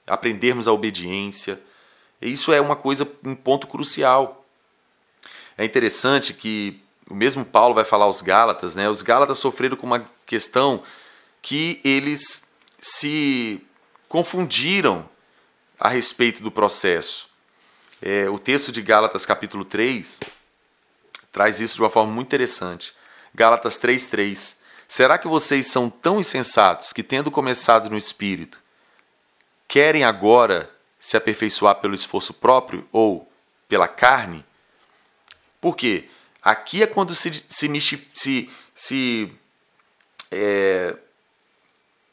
aprendermos 0.06 0.66
a 0.66 0.72
obediência. 0.72 1.60
Isso 2.20 2.52
é 2.52 2.60
uma 2.60 2.74
coisa, 2.74 3.08
um 3.24 3.34
ponto 3.34 3.68
crucial. 3.68 4.44
É 5.56 5.64
interessante 5.64 6.34
que 6.34 6.80
o 7.08 7.14
mesmo 7.14 7.44
Paulo 7.44 7.74
vai 7.74 7.84
falar 7.84 8.06
aos 8.06 8.20
Gálatas, 8.20 8.74
né? 8.74 8.90
Os 8.90 9.02
Gálatas 9.02 9.38
sofreram 9.38 9.76
com 9.76 9.86
uma 9.86 10.08
questão 10.26 10.82
que 11.42 11.80
eles 11.84 12.48
se 12.80 13.62
confundiram 14.08 15.08
a 15.78 15.88
respeito 15.88 16.42
do 16.42 16.50
processo. 16.50 17.28
É, 18.00 18.28
o 18.28 18.38
texto 18.38 18.72
de 18.72 18.80
Gálatas, 18.80 19.26
capítulo 19.26 19.64
3, 19.64 20.20
traz 21.32 21.60
isso 21.60 21.76
de 21.76 21.82
uma 21.82 21.90
forma 21.90 22.12
muito 22.12 22.28
interessante. 22.28 22.92
Gálatas 23.34 23.78
3,3. 23.78 24.58
Será 24.86 25.18
que 25.18 25.28
vocês 25.28 25.66
são 25.66 25.90
tão 25.90 26.18
insensatos 26.18 26.92
que, 26.92 27.02
tendo 27.02 27.30
começado 27.30 27.90
no 27.90 27.96
espírito, 27.96 28.58
querem 29.66 30.04
agora 30.04 30.70
se 30.98 31.16
aperfeiçoar 31.16 31.76
pelo 31.76 31.94
esforço 31.94 32.32
próprio 32.32 32.88
ou 32.90 33.30
pela 33.68 33.86
carne? 33.86 34.44
Por 35.60 35.76
quê? 35.76 36.08
Aqui 36.42 36.82
é 36.82 36.86
quando 36.86 37.14
se, 37.14 37.32
se, 37.48 37.80
se, 38.14 38.50
se 38.74 39.32
é, 40.30 40.96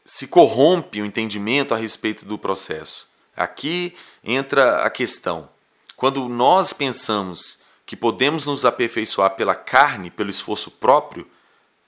se 0.05 0.27
corrompe 0.27 1.01
o 1.01 1.05
entendimento 1.05 1.73
a 1.73 1.77
respeito 1.77 2.25
do 2.25 2.37
processo. 2.37 3.07
Aqui 3.35 3.95
entra 4.23 4.83
a 4.83 4.89
questão. 4.89 5.49
Quando 5.95 6.29
nós 6.29 6.71
pensamos 6.71 7.59
que 7.85 7.95
podemos 7.95 8.45
nos 8.45 8.65
aperfeiçoar 8.65 9.31
pela 9.31 9.55
carne, 9.55 10.11
pelo 10.11 10.29
esforço 10.29 10.69
próprio, 10.69 11.27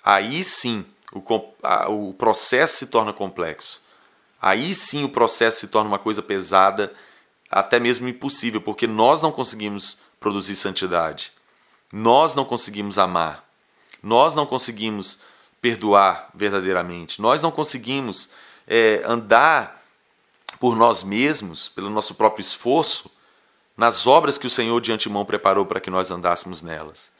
aí 0.03 0.43
sim 0.43 0.86
o, 1.13 1.21
a, 1.63 1.89
o 1.89 2.13
processo 2.13 2.77
se 2.77 2.88
torna 2.88 3.13
complexo. 3.13 3.81
Aí 4.41 4.74
sim 4.74 5.03
o 5.03 5.09
processo 5.09 5.59
se 5.59 5.67
torna 5.67 5.89
uma 5.89 6.00
coisa 6.00 6.21
pesada, 6.21 6.93
até 7.50 7.79
mesmo 7.79 8.07
impossível, 8.07 8.62
porque 8.62 8.88
nós 8.88 9.21
não 9.21 9.31
conseguimos 9.31 10.00
produzir 10.19 10.55
santidade. 10.55 11.31
Nós 11.91 12.36
não 12.36 12.43
conseguimos 12.43 12.97
amar. 12.97 13.47
Nós 14.03 14.36
não 14.36 14.45
conseguimos 14.45 15.19
perdoar 15.67 16.29
verdadeiramente. 16.33 17.21
Nós 17.21 17.41
não 17.41 17.51
conseguimos 17.51 18.29
é, 18.65 19.01
andar 19.05 19.83
por 20.62 20.77
nós 20.77 21.03
mesmos, 21.03 21.67
pelo 21.67 21.89
nosso 21.89 22.15
próprio 22.15 22.41
esforço, 22.41 23.12
nas 23.75 24.07
obras 24.07 24.38
que 24.38 24.47
o 24.47 24.50
Senhor 24.50 24.79
de 24.79 24.93
antemão 24.93 25.25
preparou 25.25 25.65
para 25.65 25.81
que 25.81 25.89
nós 25.89 26.09
andássemos 26.09 26.62
nelas. 26.62 27.12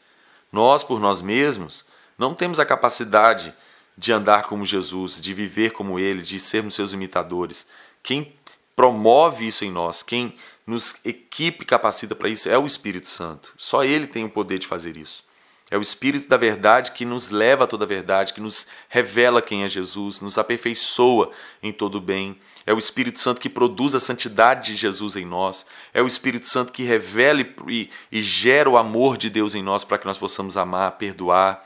Nós, 0.50 0.82
por 0.82 0.98
nós 0.98 1.20
mesmos, 1.20 1.84
não 2.16 2.34
temos 2.34 2.58
a 2.58 2.64
capacidade 2.64 3.54
de 3.98 4.12
andar 4.12 4.44
como 4.44 4.64
Jesus, 4.64 5.20
de 5.20 5.34
viver 5.34 5.72
como 5.72 5.98
Ele, 5.98 6.22
de 6.22 6.40
sermos 6.40 6.74
seus 6.74 6.94
imitadores. 6.94 7.66
Quem 8.02 8.32
promove 8.74 9.46
isso 9.46 9.62
em 9.62 9.70
nós, 9.70 10.02
quem 10.02 10.34
nos 10.66 11.04
equipe 11.04 11.66
capacita 11.66 12.14
para 12.14 12.30
isso 12.30 12.48
é 12.48 12.56
o 12.56 12.66
Espírito 12.66 13.10
Santo. 13.10 13.52
Só 13.58 13.84
Ele 13.84 14.06
tem 14.06 14.24
o 14.24 14.30
poder 14.30 14.58
de 14.58 14.66
fazer 14.66 14.96
isso. 14.96 15.27
É 15.70 15.76
o 15.76 15.82
Espírito 15.82 16.28
da 16.28 16.38
verdade 16.38 16.92
que 16.92 17.04
nos 17.04 17.28
leva 17.28 17.64
a 17.64 17.66
toda 17.66 17.84
a 17.84 17.88
verdade, 17.88 18.32
que 18.32 18.40
nos 18.40 18.68
revela 18.88 19.42
quem 19.42 19.64
é 19.64 19.68
Jesus, 19.68 20.22
nos 20.22 20.38
aperfeiçoa 20.38 21.30
em 21.62 21.72
todo 21.72 21.96
o 21.96 22.00
bem. 22.00 22.40
É 22.64 22.72
o 22.72 22.78
Espírito 22.78 23.18
Santo 23.18 23.40
que 23.40 23.50
produz 23.50 23.94
a 23.94 24.00
santidade 24.00 24.72
de 24.72 24.76
Jesus 24.76 25.14
em 25.14 25.26
nós. 25.26 25.66
É 25.92 26.00
o 26.00 26.06
Espírito 26.06 26.46
Santo 26.46 26.72
que 26.72 26.82
revela 26.82 27.42
e, 27.68 27.90
e 28.10 28.22
gera 28.22 28.68
o 28.68 28.78
amor 28.78 29.18
de 29.18 29.28
Deus 29.28 29.54
em 29.54 29.62
nós 29.62 29.84
para 29.84 29.98
que 29.98 30.06
nós 30.06 30.16
possamos 30.16 30.56
amar, 30.56 30.92
perdoar. 30.92 31.62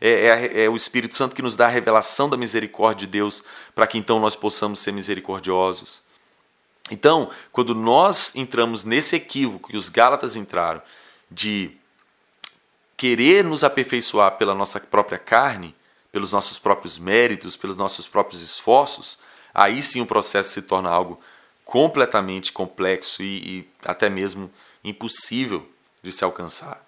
É, 0.00 0.08
é, 0.08 0.64
é, 0.64 0.68
o 0.68 0.76
Espírito 0.76 1.16
Santo 1.16 1.34
que 1.34 1.42
nos 1.42 1.56
dá 1.56 1.66
a 1.66 1.70
revelação 1.70 2.28
da 2.28 2.36
misericórdia 2.36 3.06
de 3.06 3.12
Deus 3.12 3.42
para 3.74 3.88
que 3.88 3.98
então 3.98 4.20
nós 4.20 4.36
possamos 4.36 4.78
ser 4.78 4.92
misericordiosos. 4.92 6.02
Então, 6.92 7.30
quando 7.50 7.74
nós 7.74 8.36
entramos 8.36 8.84
nesse 8.84 9.16
equívoco 9.16 9.70
que 9.70 9.76
os 9.76 9.88
Gálatas 9.88 10.36
entraram, 10.36 10.82
de 11.30 11.76
querer 13.02 13.42
nos 13.42 13.64
aperfeiçoar 13.64 14.36
pela 14.36 14.54
nossa 14.54 14.78
própria 14.78 15.18
carne, 15.18 15.74
pelos 16.12 16.30
nossos 16.30 16.56
próprios 16.56 16.98
méritos, 16.98 17.56
pelos 17.56 17.76
nossos 17.76 18.06
próprios 18.06 18.40
esforços, 18.40 19.18
aí 19.52 19.82
sim 19.82 20.00
o 20.00 20.06
processo 20.06 20.50
se 20.50 20.62
torna 20.62 20.88
algo 20.88 21.20
completamente 21.64 22.52
complexo 22.52 23.20
e, 23.20 23.38
e 23.58 23.68
até 23.84 24.08
mesmo 24.08 24.48
impossível 24.84 25.68
de 26.00 26.12
se 26.12 26.22
alcançar. 26.22 26.80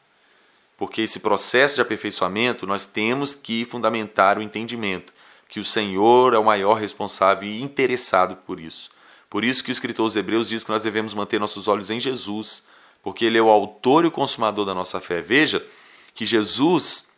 Porque 0.79 1.03
esse 1.03 1.19
processo 1.19 1.75
de 1.75 1.81
aperfeiçoamento 1.81 2.65
nós 2.65 2.87
temos 2.87 3.35
que 3.35 3.65
fundamentar 3.65 4.39
o 4.39 4.43
entendimento 4.43 5.13
que 5.49 5.59
o 5.59 5.65
Senhor 5.65 6.33
é 6.33 6.39
o 6.39 6.45
maior 6.45 6.75
responsável 6.75 7.49
e 7.49 7.61
interessado 7.61 8.37
por 8.47 8.61
isso. 8.61 8.89
Por 9.29 9.43
isso 9.43 9.65
que 9.65 9.71
o 9.71 9.73
escritor 9.73 10.05
aos 10.05 10.15
Hebreus 10.15 10.49
diz 10.49 10.63
que 10.63 10.71
nós 10.71 10.85
devemos 10.85 11.13
manter 11.13 11.41
nossos 11.41 11.67
olhos 11.67 11.91
em 11.91 11.99
Jesus, 11.99 12.69
porque 13.03 13.25
ele 13.25 13.37
é 13.37 13.43
o 13.43 13.51
autor 13.51 14.05
e 14.05 14.07
o 14.07 14.13
consumador 14.13 14.65
da 14.65 14.75
nossa 14.75 15.01
fé. 15.01 15.21
Veja 15.21 15.67
que 16.15 16.25
Jesus 16.25 17.13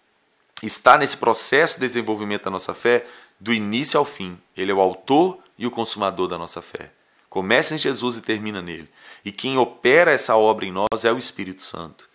está 0.62 0.96
nesse 0.96 1.16
processo 1.16 1.74
de 1.74 1.86
desenvolvimento 1.86 2.44
da 2.44 2.50
nossa 2.50 2.74
fé 2.74 3.06
do 3.38 3.52
início 3.52 3.98
ao 3.98 4.04
fim. 4.04 4.40
Ele 4.56 4.72
é 4.72 4.74
o 4.74 4.80
autor 4.80 5.38
e 5.58 5.66
o 5.66 5.70
consumador 5.70 6.26
da 6.26 6.38
nossa 6.38 6.62
fé. 6.62 6.90
Começa 7.28 7.74
em 7.74 7.78
Jesus 7.78 8.16
e 8.16 8.22
termina 8.22 8.62
nele. 8.62 8.88
E 9.24 9.30
quem 9.30 9.58
opera 9.58 10.10
essa 10.10 10.36
obra 10.36 10.64
em 10.64 10.72
nós 10.72 11.04
é 11.04 11.12
o 11.12 11.18
Espírito 11.18 11.62
Santo. 11.62 12.08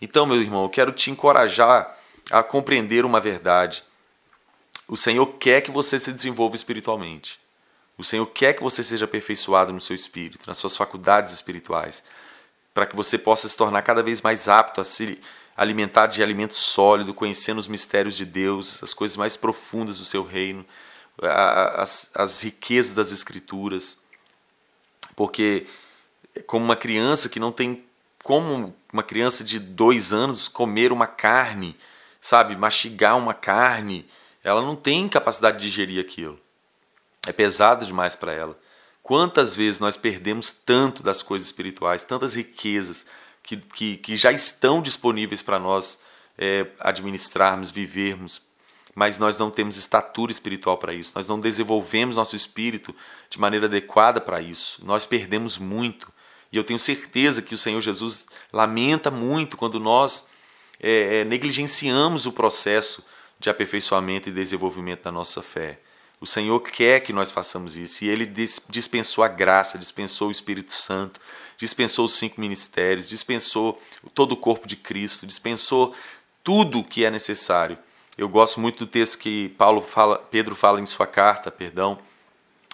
Então, 0.00 0.24
meu 0.24 0.40
irmão, 0.40 0.62
eu 0.62 0.70
quero 0.70 0.92
te 0.92 1.10
encorajar 1.10 1.96
a 2.30 2.42
compreender 2.42 3.04
uma 3.04 3.20
verdade. 3.20 3.84
O 4.88 4.96
Senhor 4.96 5.26
quer 5.38 5.60
que 5.60 5.70
você 5.70 6.00
se 6.00 6.12
desenvolva 6.12 6.56
espiritualmente. 6.56 7.38
O 7.98 8.02
Senhor 8.02 8.26
quer 8.26 8.54
que 8.54 8.62
você 8.62 8.82
seja 8.82 9.04
aperfeiçoado 9.04 9.72
no 9.72 9.80
seu 9.80 9.94
espírito, 9.94 10.46
nas 10.46 10.56
suas 10.56 10.76
faculdades 10.76 11.32
espirituais, 11.32 12.02
para 12.72 12.86
que 12.86 12.96
você 12.96 13.18
possa 13.18 13.48
se 13.48 13.56
tornar 13.56 13.82
cada 13.82 14.02
vez 14.02 14.22
mais 14.22 14.48
apto 14.48 14.80
a 14.80 14.84
se 14.84 15.20
alimentar 15.62 16.06
de 16.06 16.22
alimento 16.22 16.54
sólido, 16.54 17.14
conhecendo 17.14 17.58
os 17.58 17.68
mistérios 17.68 18.16
de 18.16 18.24
Deus, 18.24 18.82
as 18.82 18.92
coisas 18.92 19.16
mais 19.16 19.36
profundas 19.36 19.98
do 19.98 20.04
seu 20.04 20.24
reino, 20.24 20.64
as, 21.22 22.10
as 22.14 22.40
riquezas 22.42 22.94
das 22.94 23.12
Escrituras. 23.12 24.00
Porque, 25.14 25.66
como 26.46 26.64
uma 26.64 26.76
criança 26.76 27.28
que 27.28 27.40
não 27.40 27.52
tem 27.52 27.84
como 28.22 28.74
uma 28.92 29.02
criança 29.02 29.42
de 29.42 29.58
dois 29.58 30.12
anos 30.12 30.46
comer 30.46 30.92
uma 30.92 31.06
carne, 31.06 31.76
sabe, 32.20 32.54
mastigar 32.54 33.18
uma 33.18 33.34
carne, 33.34 34.06
ela 34.44 34.62
não 34.62 34.76
tem 34.76 35.08
capacidade 35.08 35.58
de 35.58 35.66
digerir 35.68 36.00
aquilo. 36.00 36.38
É 37.26 37.32
pesado 37.32 37.84
demais 37.84 38.14
para 38.14 38.32
ela. 38.32 38.58
Quantas 39.02 39.56
vezes 39.56 39.80
nós 39.80 39.96
perdemos 39.96 40.52
tanto 40.52 41.02
das 41.02 41.22
coisas 41.22 41.48
espirituais, 41.48 42.04
tantas 42.04 42.36
riquezas 42.36 43.06
que, 43.42 43.56
que, 43.56 43.96
que 43.96 44.16
já 44.16 44.32
estão 44.32 44.80
disponíveis 44.80 45.42
para 45.42 45.58
nós 45.58 46.00
é, 46.38 46.66
administrarmos, 46.80 47.70
vivermos, 47.70 48.42
mas 48.94 49.18
nós 49.18 49.38
não 49.38 49.50
temos 49.50 49.76
estatura 49.76 50.30
espiritual 50.30 50.76
para 50.76 50.92
isso, 50.92 51.12
nós 51.14 51.26
não 51.26 51.40
desenvolvemos 51.40 52.16
nosso 52.16 52.36
espírito 52.36 52.94
de 53.28 53.40
maneira 53.40 53.66
adequada 53.66 54.20
para 54.20 54.40
isso, 54.40 54.84
nós 54.84 55.06
perdemos 55.06 55.58
muito. 55.58 56.12
E 56.52 56.56
eu 56.56 56.64
tenho 56.64 56.78
certeza 56.78 57.40
que 57.40 57.54
o 57.54 57.58
Senhor 57.58 57.80
Jesus 57.80 58.26
lamenta 58.52 59.10
muito 59.10 59.56
quando 59.56 59.80
nós 59.80 60.28
é, 60.78 61.20
é, 61.20 61.24
negligenciamos 61.24 62.26
o 62.26 62.32
processo 62.32 63.02
de 63.38 63.48
aperfeiçoamento 63.48 64.28
e 64.28 64.32
desenvolvimento 64.32 65.04
da 65.04 65.10
nossa 65.10 65.42
fé. 65.42 65.78
O 66.20 66.26
Senhor 66.26 66.60
quer 66.60 67.00
que 67.00 67.12
nós 67.12 67.32
façamos 67.32 67.76
isso. 67.76 68.04
E 68.04 68.08
Ele 68.08 68.26
dispensou 68.68 69.24
a 69.24 69.28
graça, 69.28 69.78
dispensou 69.78 70.28
o 70.28 70.30
Espírito 70.30 70.72
Santo, 70.72 71.18
dispensou 71.64 72.04
os 72.04 72.14
cinco 72.14 72.40
ministérios, 72.40 73.08
dispensou 73.08 73.80
todo 74.14 74.32
o 74.32 74.36
corpo 74.36 74.68
de 74.68 74.76
Cristo, 74.76 75.26
dispensou 75.26 75.94
tudo 76.42 76.84
que 76.84 77.04
é 77.04 77.10
necessário 77.10 77.78
eu 78.16 78.28
gosto 78.28 78.60
muito 78.60 78.84
do 78.84 78.86
texto 78.86 79.18
que 79.18 79.48
Paulo 79.50 79.80
fala, 79.80 80.18
Pedro 80.18 80.54
fala 80.54 80.80
em 80.80 80.86
sua 80.86 81.06
carta, 81.06 81.50
perdão. 81.50 81.98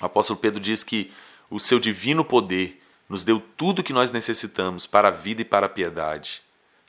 O 0.01 0.07
apóstolo 0.07 0.39
Pedro 0.39 0.59
diz 0.59 0.83
que 0.83 1.13
o 1.49 1.61
seu 1.61 1.79
divino 1.79 2.25
poder 2.25 2.83
nos 3.09 3.23
deu 3.23 3.41
tudo 3.57 3.83
que 3.83 3.93
nós 3.93 4.11
necessitamos 4.11 4.85
para 4.85 5.09
a 5.09 5.13
vida 5.13 5.43
e 5.43 5.45
para 5.45 5.67
a 5.67 5.69
piedade. 5.69 6.43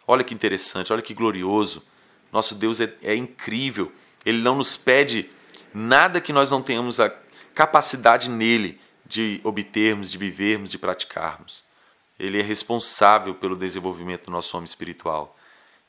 Olha 0.08 0.24
que 0.24 0.34
interessante, 0.34 0.92
olha 0.92 1.02
que 1.02 1.14
glorioso. 1.14 1.84
Nosso 2.32 2.56
Deus 2.56 2.82
é, 2.82 2.92
é 3.04 3.16
incrível. 3.16 3.92
Ele 4.26 4.40
não 4.40 4.56
nos 4.56 4.76
pede 4.76 5.30
nada 5.72 6.20
que 6.20 6.34
nós 6.34 6.50
não 6.50 6.62
tenhamos 6.62 7.00
a 7.00 7.14
capacidade 7.54 8.30
nele 8.30 8.80
de 9.06 9.40
obtermos, 9.44 10.12
de 10.12 10.18
vivermos, 10.18 10.72
de 10.72 10.78
praticarmos. 10.80 11.64
Ele 12.20 12.40
é 12.40 12.44
responsável 12.44 13.34
pelo 13.34 13.56
desenvolvimento 13.56 14.26
do 14.26 14.32
nosso 14.32 14.58
homem 14.58 14.66
espiritual. 14.66 15.38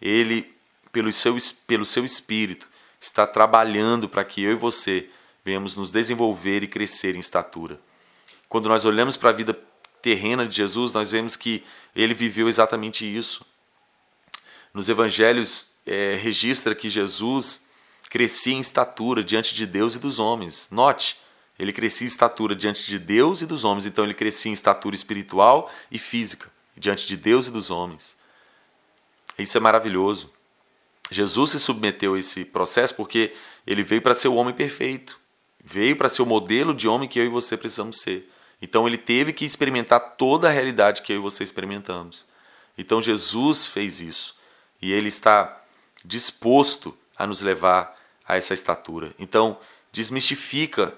Ele 0.01 0.55
pelo 0.93 1.13
seu, 1.13 1.37
pelo 1.67 1.87
seu 1.87 2.05
espírito, 2.05 2.69
está 3.01 3.27
trabalhando 3.27 4.09
para 4.09 4.25
que 4.25 4.43
eu 4.43 4.53
e 4.53 4.57
você 4.57 5.09
venhamos 5.45 5.77
nos 5.77 5.91
desenvolver 5.91 6.63
e 6.63 6.69
crescer 6.69 7.15
em 7.15 7.21
estatura. 7.21 7.81
Quando 8.49 8.69
nós 8.69 8.85
olhamos 8.85 9.17
para 9.17 9.31
a 9.31 9.33
vida 9.33 9.59
terrena 10.03 10.47
de 10.47 10.57
Jesus, 10.57 10.93
nós 10.93 11.11
vemos 11.11 11.37
que 11.37 11.65
ele 11.95 12.15
viveu 12.15 12.49
exatamente 12.49 13.05
isso. 13.05 13.45
Nos 14.75 14.89
evangelhos 14.89 15.71
é, 15.87 16.15
registra 16.17 16.75
que 16.75 16.89
Jesus 16.89 17.67
crescia 18.09 18.55
em 18.55 18.61
estatura 18.61 19.23
diante 19.23 19.55
de 19.55 19.67
Deus 19.67 19.95
e 19.95 19.99
dos 19.99 20.19
homens. 20.19 20.69
Note, 20.71 21.19
ele 21.61 21.75
crescia 21.75 22.07
em 22.07 22.09
estatura 22.09 22.57
diante 22.57 22.87
de 22.87 22.99
Deus 22.99 23.43
e 23.43 23.47
dos 23.47 23.65
homens, 23.65 23.85
então 23.85 24.03
ele 24.03 24.15
crescia 24.15 24.51
em 24.51 24.55
estatura 24.55 24.97
espiritual 24.97 25.71
e 25.91 25.99
física 25.99 26.51
diante 26.75 27.07
de 27.07 27.19
Deus 27.19 27.49
e 27.49 27.51
dos 27.51 27.71
homens. 27.71 28.17
Isso 29.39 29.59
é 29.59 29.61
maravilhoso. 29.61 30.33
Jesus 31.11 31.51
se 31.51 31.61
submeteu 31.61 32.15
a 32.15 32.19
esse 32.19 32.47
processo 32.47 32.95
porque 32.95 33.35
ele 33.67 33.83
veio 33.83 34.01
para 34.01 34.15
ser 34.15 34.29
o 34.29 34.37
homem 34.37 34.55
perfeito. 34.55 35.21
Veio 35.63 35.97
para 35.97 36.09
ser 36.09 36.23
o 36.23 36.27
modelo 36.27 36.73
de 36.73 36.89
homem 36.89 37.07
que 37.07 37.19
eu 37.19 37.27
e 37.27 37.29
você 37.29 37.59
precisamos 37.59 37.99
ser. 37.99 38.31
Então 38.63 38.89
ele 38.89 38.97
teve 38.97 39.31
que 39.35 39.45
experimentar 39.45 40.17
toda 40.17 40.49
a 40.49 40.51
realidade 40.51 41.03
que 41.03 41.13
eu 41.13 41.17
e 41.17 41.21
você 41.21 41.45
experimentamos. 41.45 42.25
Então 42.79 43.03
Jesus 43.03 43.67
fez 43.67 44.01
isso. 44.01 44.35
E 44.81 44.93
ele 44.93 45.09
está 45.09 45.63
disposto 46.03 46.97
a 47.19 47.27
nos 47.27 47.43
levar 47.43 47.95
a 48.27 48.37
essa 48.37 48.55
estatura. 48.55 49.13
Então, 49.19 49.59
desmistifica 49.93 50.95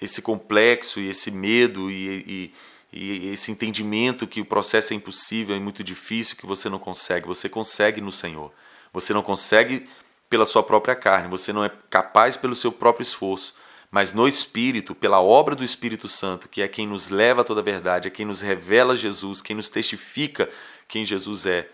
esse 0.00 0.22
complexo 0.22 1.00
e 1.00 1.08
esse 1.08 1.30
medo 1.30 1.90
e, 1.90 2.52
e, 2.92 2.98
e, 2.98 3.28
esse 3.30 3.50
entendimento 3.50 4.26
que 4.26 4.40
o 4.40 4.44
processo 4.44 4.92
é 4.92 4.96
impossível, 4.96 5.54
é 5.54 5.58
muito 5.58 5.82
difícil, 5.82 6.36
que 6.36 6.46
você 6.46 6.68
não 6.68 6.78
consegue. 6.78 7.26
Você 7.26 7.48
consegue 7.48 8.00
no 8.00 8.12
Senhor. 8.12 8.52
Você 8.92 9.12
não 9.12 9.22
consegue 9.22 9.88
pela 10.30 10.46
sua 10.46 10.62
própria 10.62 10.94
carne, 10.94 11.28
você 11.28 11.52
não 11.52 11.64
é 11.64 11.70
capaz 11.90 12.36
pelo 12.36 12.54
seu 12.54 12.70
próprio 12.70 13.02
esforço, 13.02 13.54
mas 13.90 14.12
no 14.12 14.28
Espírito, 14.28 14.94
pela 14.94 15.22
obra 15.22 15.54
do 15.54 15.64
Espírito 15.64 16.06
Santo, 16.06 16.48
que 16.48 16.60
é 16.60 16.68
quem 16.68 16.86
nos 16.86 17.08
leva 17.08 17.40
a 17.40 17.44
toda 17.44 17.60
a 17.60 17.64
verdade, 17.64 18.08
é 18.08 18.10
quem 18.10 18.26
nos 18.26 18.42
revela 18.42 18.94
Jesus, 18.94 19.40
quem 19.40 19.56
nos 19.56 19.70
testifica 19.70 20.48
quem 20.88 21.04
Jesus 21.04 21.44
é, 21.44 21.68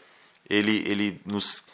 ele, 0.50 0.82
ele 0.86 1.20
nos 1.24 1.68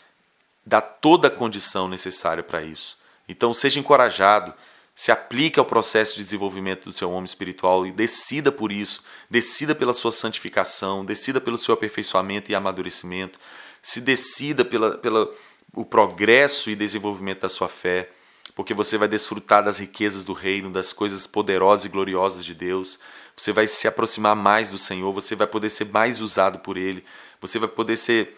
dá 0.64 0.80
toda 0.80 1.28
a 1.28 1.30
condição 1.30 1.88
necessária 1.88 2.42
para 2.42 2.62
isso. 2.62 2.98
Então, 3.26 3.54
seja 3.54 3.80
encorajado, 3.80 4.52
se 5.00 5.10
aplique 5.10 5.58
ao 5.58 5.64
processo 5.64 6.18
de 6.18 6.22
desenvolvimento 6.22 6.84
do 6.84 6.92
seu 6.92 7.10
homem 7.10 7.24
espiritual 7.24 7.86
e 7.86 7.90
decida 7.90 8.52
por 8.52 8.70
isso, 8.70 9.02
decida 9.30 9.74
pela 9.74 9.94
sua 9.94 10.12
santificação, 10.12 11.06
decida 11.06 11.40
pelo 11.40 11.56
seu 11.56 11.72
aperfeiçoamento 11.72 12.52
e 12.52 12.54
amadurecimento 12.54 13.38
se 13.80 13.98
decida 13.98 14.62
pela, 14.62 14.98
pela 14.98 15.26
o 15.72 15.86
progresso 15.86 16.68
e 16.68 16.76
desenvolvimento 16.76 17.40
da 17.40 17.48
sua 17.48 17.66
fé, 17.66 18.10
porque 18.54 18.74
você 18.74 18.98
vai 18.98 19.08
desfrutar 19.08 19.64
das 19.64 19.78
riquezas 19.78 20.22
do 20.22 20.34
reino, 20.34 20.68
das 20.68 20.92
coisas 20.92 21.26
poderosas 21.26 21.86
e 21.86 21.88
gloriosas 21.88 22.44
de 22.44 22.54
Deus. 22.54 22.98
Você 23.34 23.52
vai 23.52 23.66
se 23.66 23.88
aproximar 23.88 24.36
mais 24.36 24.68
do 24.68 24.76
Senhor, 24.76 25.14
você 25.14 25.34
vai 25.34 25.46
poder 25.46 25.70
ser 25.70 25.86
mais 25.86 26.20
usado 26.20 26.58
por 26.58 26.76
Ele, 26.76 27.02
você 27.40 27.58
vai 27.58 27.70
poder 27.70 27.96
ser 27.96 28.36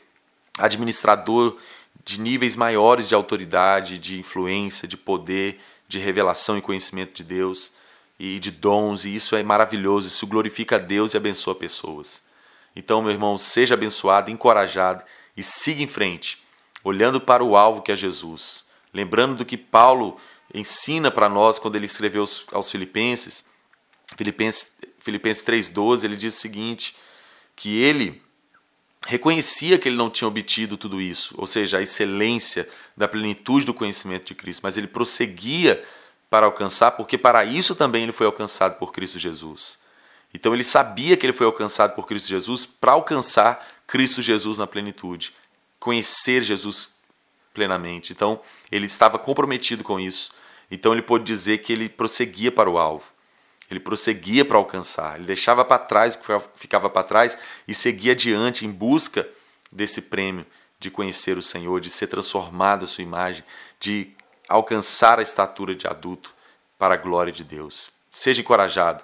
administrador 0.61 1.57
de 2.05 2.21
níveis 2.21 2.55
maiores 2.55 3.09
de 3.09 3.17
autoridade, 3.17 3.99
de 3.99 4.21
influência, 4.21 4.87
de 4.87 4.97
poder, 4.97 5.59
de 5.93 5.99
revelação 5.99 6.57
e 6.57 6.63
conhecimento 6.63 7.15
de 7.15 7.23
Deus 7.23 7.73
e 8.19 8.39
de 8.39 8.51
dons, 8.51 9.05
e 9.05 9.15
isso 9.15 9.37
é 9.37 9.43
maravilhoso, 9.43 10.09
isso 10.09 10.27
glorifica 10.27 10.77
a 10.77 10.79
Deus 10.79 11.13
e 11.13 11.19
abençoa 11.19 11.55
pessoas. 11.55 12.25
Então, 12.75 13.03
meu 13.03 13.11
irmão, 13.11 13.37
seja 13.37 13.75
abençoado, 13.75 14.31
encorajado 14.31 15.05
e 15.37 15.43
siga 15.43 15.83
em 15.83 15.87
frente, 15.87 16.43
olhando 16.83 17.21
para 17.21 17.45
o 17.45 17.57
alvo 17.57 17.83
que 17.83 17.93
é 17.93 17.97
Jesus. 17.97 18.65
Lembrando 18.93 19.37
do 19.37 19.45
que 19.45 19.59
Paulo 19.59 20.17
ensina 20.55 21.11
para 21.11 21.29
nós 21.29 21.59
quando 21.59 21.77
ele 21.77 21.87
escreveu 21.87 22.25
aos 22.53 22.71
Filipenses, 22.71 23.45
Filipenses, 24.17 24.79
Filipenses 24.99 25.45
3,12, 25.45 26.05
ele 26.05 26.17
diz 26.17 26.37
o 26.37 26.41
seguinte: 26.41 26.97
que 27.55 27.83
ele 27.83 28.23
reconhecia 29.07 29.79
que 29.79 29.89
ele 29.89 29.97
não 29.97 30.11
tinha 30.11 30.29
obtido 30.29 30.77
tudo 30.77 31.01
isso, 31.01 31.35
ou 31.37 31.47
seja, 31.47 31.79
a 31.79 31.83
excelência 31.83 32.69
da 32.97 33.09
plenitude 33.09 33.67
do 33.67 33.75
conhecimento 33.75 34.27
de 34.27 34.35
Cristo, 34.35 34.61
mas 34.63 34.77
ele 34.77 34.87
prosseguia 34.87 35.83
para 36.31 36.47
alcançar, 36.47 36.93
porque 36.93 37.19
para 37.19 37.45
isso 37.45 37.75
também 37.75 38.05
ele 38.05 38.13
foi 38.13 38.27
alcançado 38.27 38.79
por 38.79 38.93
Cristo 38.93 39.19
Jesus. 39.19 39.79
Então 40.33 40.55
ele 40.55 40.65
sabia 40.65 41.17
que 41.17 41.27
ele 41.27 41.33
foi 41.33 41.47
alcançado 41.47 41.95
por 41.95 42.07
Cristo 42.07 42.29
Jesus 42.29 42.65
para 42.65 42.93
alcançar 42.93 43.67
Cristo 43.87 44.23
Jesus 44.23 44.57
na 44.59 44.67
plenitude, 44.67 45.35
conhecer 45.79 46.43
Jesus 46.43 46.95
plenamente. 47.53 48.13
Então, 48.13 48.41
ele 48.71 48.87
estava 48.87 49.19
comprometido 49.19 49.85
com 49.85 50.01
isso. 50.01 50.33
Então, 50.71 50.93
ele 50.93 51.03
pôde 51.03 51.25
dizer 51.25 51.59
que 51.59 51.73
ele 51.73 51.89
prosseguia 51.89 52.51
para 52.51 52.71
o 52.71 52.79
alvo. 52.79 53.12
Ele 53.71 53.81
prosseguia 53.81 54.45
para 54.45 54.57
alcançar. 54.57 55.17
Ele 55.17 55.27
deixava 55.27 55.65
para 55.65 55.79
trás 55.79 56.15
o 56.15 56.21
que 56.21 56.49
ficava 56.57 56.91
para 56.91 57.03
trás 57.03 57.39
e 57.67 57.75
seguia 57.75 58.13
adiante 58.13 58.67
em 58.67 58.71
busca 58.71 59.29
desse 59.71 60.03
prêmio 60.03 60.47
de 60.79 60.91
conhecer 60.91 61.39
o 61.39 61.43
Senhor, 61.43 61.81
de 61.81 61.89
ser 61.89 62.09
transformado 62.09 62.85
a 62.85 62.89
sua 62.89 63.03
imagem, 63.03 63.45
de 63.81 64.11
alcançar 64.49 65.19
a 65.19 65.23
estatura 65.23 65.75
de 65.75 65.87
adulto 65.87 66.35
para 66.79 66.95
a 66.95 66.99
glória 66.99 67.33
de 67.33 67.45
Deus. 67.45 67.91
Seja 68.11 68.41
encorajado. 68.41 69.03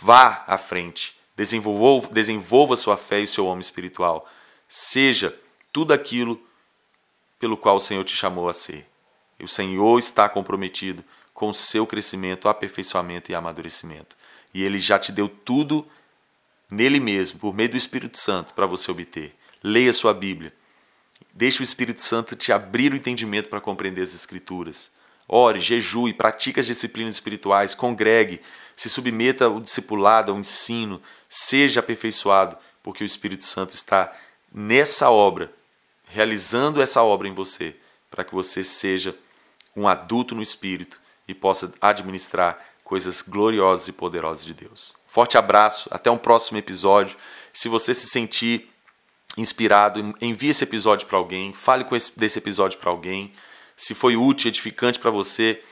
Vá 0.00 0.44
à 0.46 0.56
frente 0.56 1.20
Desenvolva, 1.34 2.08
desenvolva 2.08 2.76
sua 2.76 2.96
fé 2.96 3.20
e 3.20 3.24
o 3.24 3.28
seu 3.28 3.46
homem 3.46 3.60
espiritual. 3.60 4.28
Seja 4.68 5.36
tudo 5.72 5.92
aquilo 5.92 6.40
pelo 7.38 7.56
qual 7.56 7.76
o 7.76 7.80
Senhor 7.80 8.04
te 8.04 8.14
chamou 8.14 8.48
a 8.48 8.54
ser. 8.54 8.86
E 9.38 9.44
o 9.44 9.48
Senhor 9.48 9.98
está 9.98 10.28
comprometido 10.28 11.02
com 11.42 11.48
o 11.48 11.54
seu 11.54 11.84
crescimento, 11.84 12.48
aperfeiçoamento 12.48 13.32
e 13.32 13.34
amadurecimento. 13.34 14.16
E 14.54 14.62
ele 14.62 14.78
já 14.78 14.96
te 14.96 15.10
deu 15.10 15.28
tudo 15.28 15.84
nele 16.70 17.00
mesmo, 17.00 17.40
por 17.40 17.52
meio 17.52 17.70
do 17.70 17.76
Espírito 17.76 18.16
Santo, 18.16 18.54
para 18.54 18.64
você 18.64 18.92
obter. 18.92 19.34
Leia 19.60 19.92
sua 19.92 20.14
Bíblia. 20.14 20.54
Deixe 21.34 21.60
o 21.60 21.64
Espírito 21.64 22.00
Santo 22.00 22.36
te 22.36 22.52
abrir 22.52 22.92
o 22.92 22.96
entendimento 22.96 23.48
para 23.48 23.60
compreender 23.60 24.02
as 24.02 24.14
Escrituras. 24.14 24.92
Ore, 25.26 25.58
jejue, 25.58 26.14
pratique 26.14 26.60
as 26.60 26.66
disciplinas 26.66 27.14
espirituais, 27.14 27.74
congregue, 27.74 28.40
se 28.76 28.88
submeta 28.88 29.46
ao 29.46 29.58
discipulado, 29.58 30.30
ao 30.30 30.38
ensino, 30.38 31.02
seja 31.28 31.80
aperfeiçoado, 31.80 32.56
porque 32.84 33.02
o 33.02 33.04
Espírito 33.04 33.42
Santo 33.42 33.74
está 33.74 34.16
nessa 34.54 35.10
obra, 35.10 35.52
realizando 36.04 36.80
essa 36.80 37.02
obra 37.02 37.26
em 37.26 37.34
você, 37.34 37.74
para 38.08 38.22
que 38.22 38.32
você 38.32 38.62
seja 38.62 39.12
um 39.74 39.88
adulto 39.88 40.36
no 40.36 40.42
Espírito 40.42 41.01
e 41.32 41.34
possa 41.34 41.72
administrar 41.80 42.58
coisas 42.84 43.22
gloriosas 43.22 43.88
e 43.88 43.92
poderosas 43.92 44.44
de 44.44 44.54
Deus. 44.54 44.94
Forte 45.06 45.36
abraço, 45.36 45.88
até 45.90 46.10
um 46.10 46.18
próximo 46.18 46.58
episódio. 46.58 47.16
Se 47.52 47.68
você 47.68 47.94
se 47.94 48.06
sentir 48.06 48.70
inspirado, 49.36 50.14
envie 50.20 50.50
esse 50.50 50.62
episódio 50.62 51.06
para 51.06 51.18
alguém, 51.18 51.54
fale 51.54 51.84
com 51.84 51.96
esse, 51.96 52.18
desse 52.18 52.38
episódio 52.38 52.78
para 52.78 52.90
alguém. 52.90 53.32
Se 53.74 53.94
foi 53.94 54.14
útil, 54.14 54.48
edificante 54.48 54.98
para 54.98 55.10
você, 55.10 55.62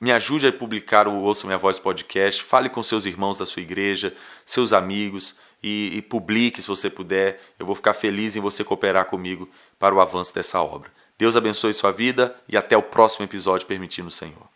me 0.00 0.12
ajude 0.12 0.46
a 0.46 0.52
publicar 0.52 1.08
o 1.08 1.22
Ouça 1.22 1.46
Minha 1.46 1.58
Voz 1.58 1.78
podcast. 1.78 2.42
Fale 2.42 2.68
com 2.68 2.82
seus 2.82 3.06
irmãos 3.06 3.36
da 3.36 3.44
sua 3.44 3.62
igreja, 3.62 4.14
seus 4.44 4.72
amigos 4.72 5.36
e, 5.62 5.92
e 5.94 6.02
publique 6.02 6.62
se 6.62 6.68
você 6.68 6.88
puder. 6.88 7.40
Eu 7.58 7.66
vou 7.66 7.74
ficar 7.74 7.94
feliz 7.94 8.36
em 8.36 8.40
você 8.40 8.62
cooperar 8.62 9.06
comigo 9.06 9.48
para 9.78 9.94
o 9.94 10.00
avanço 10.00 10.32
dessa 10.32 10.62
obra. 10.62 10.90
Deus 11.18 11.36
abençoe 11.36 11.72
sua 11.72 11.92
vida 11.92 12.34
e 12.48 12.56
até 12.56 12.76
o 12.76 12.82
próximo 12.82 13.24
episódio, 13.24 13.66
permitindo 13.66 14.08
o 14.08 14.10
Senhor. 14.10 14.53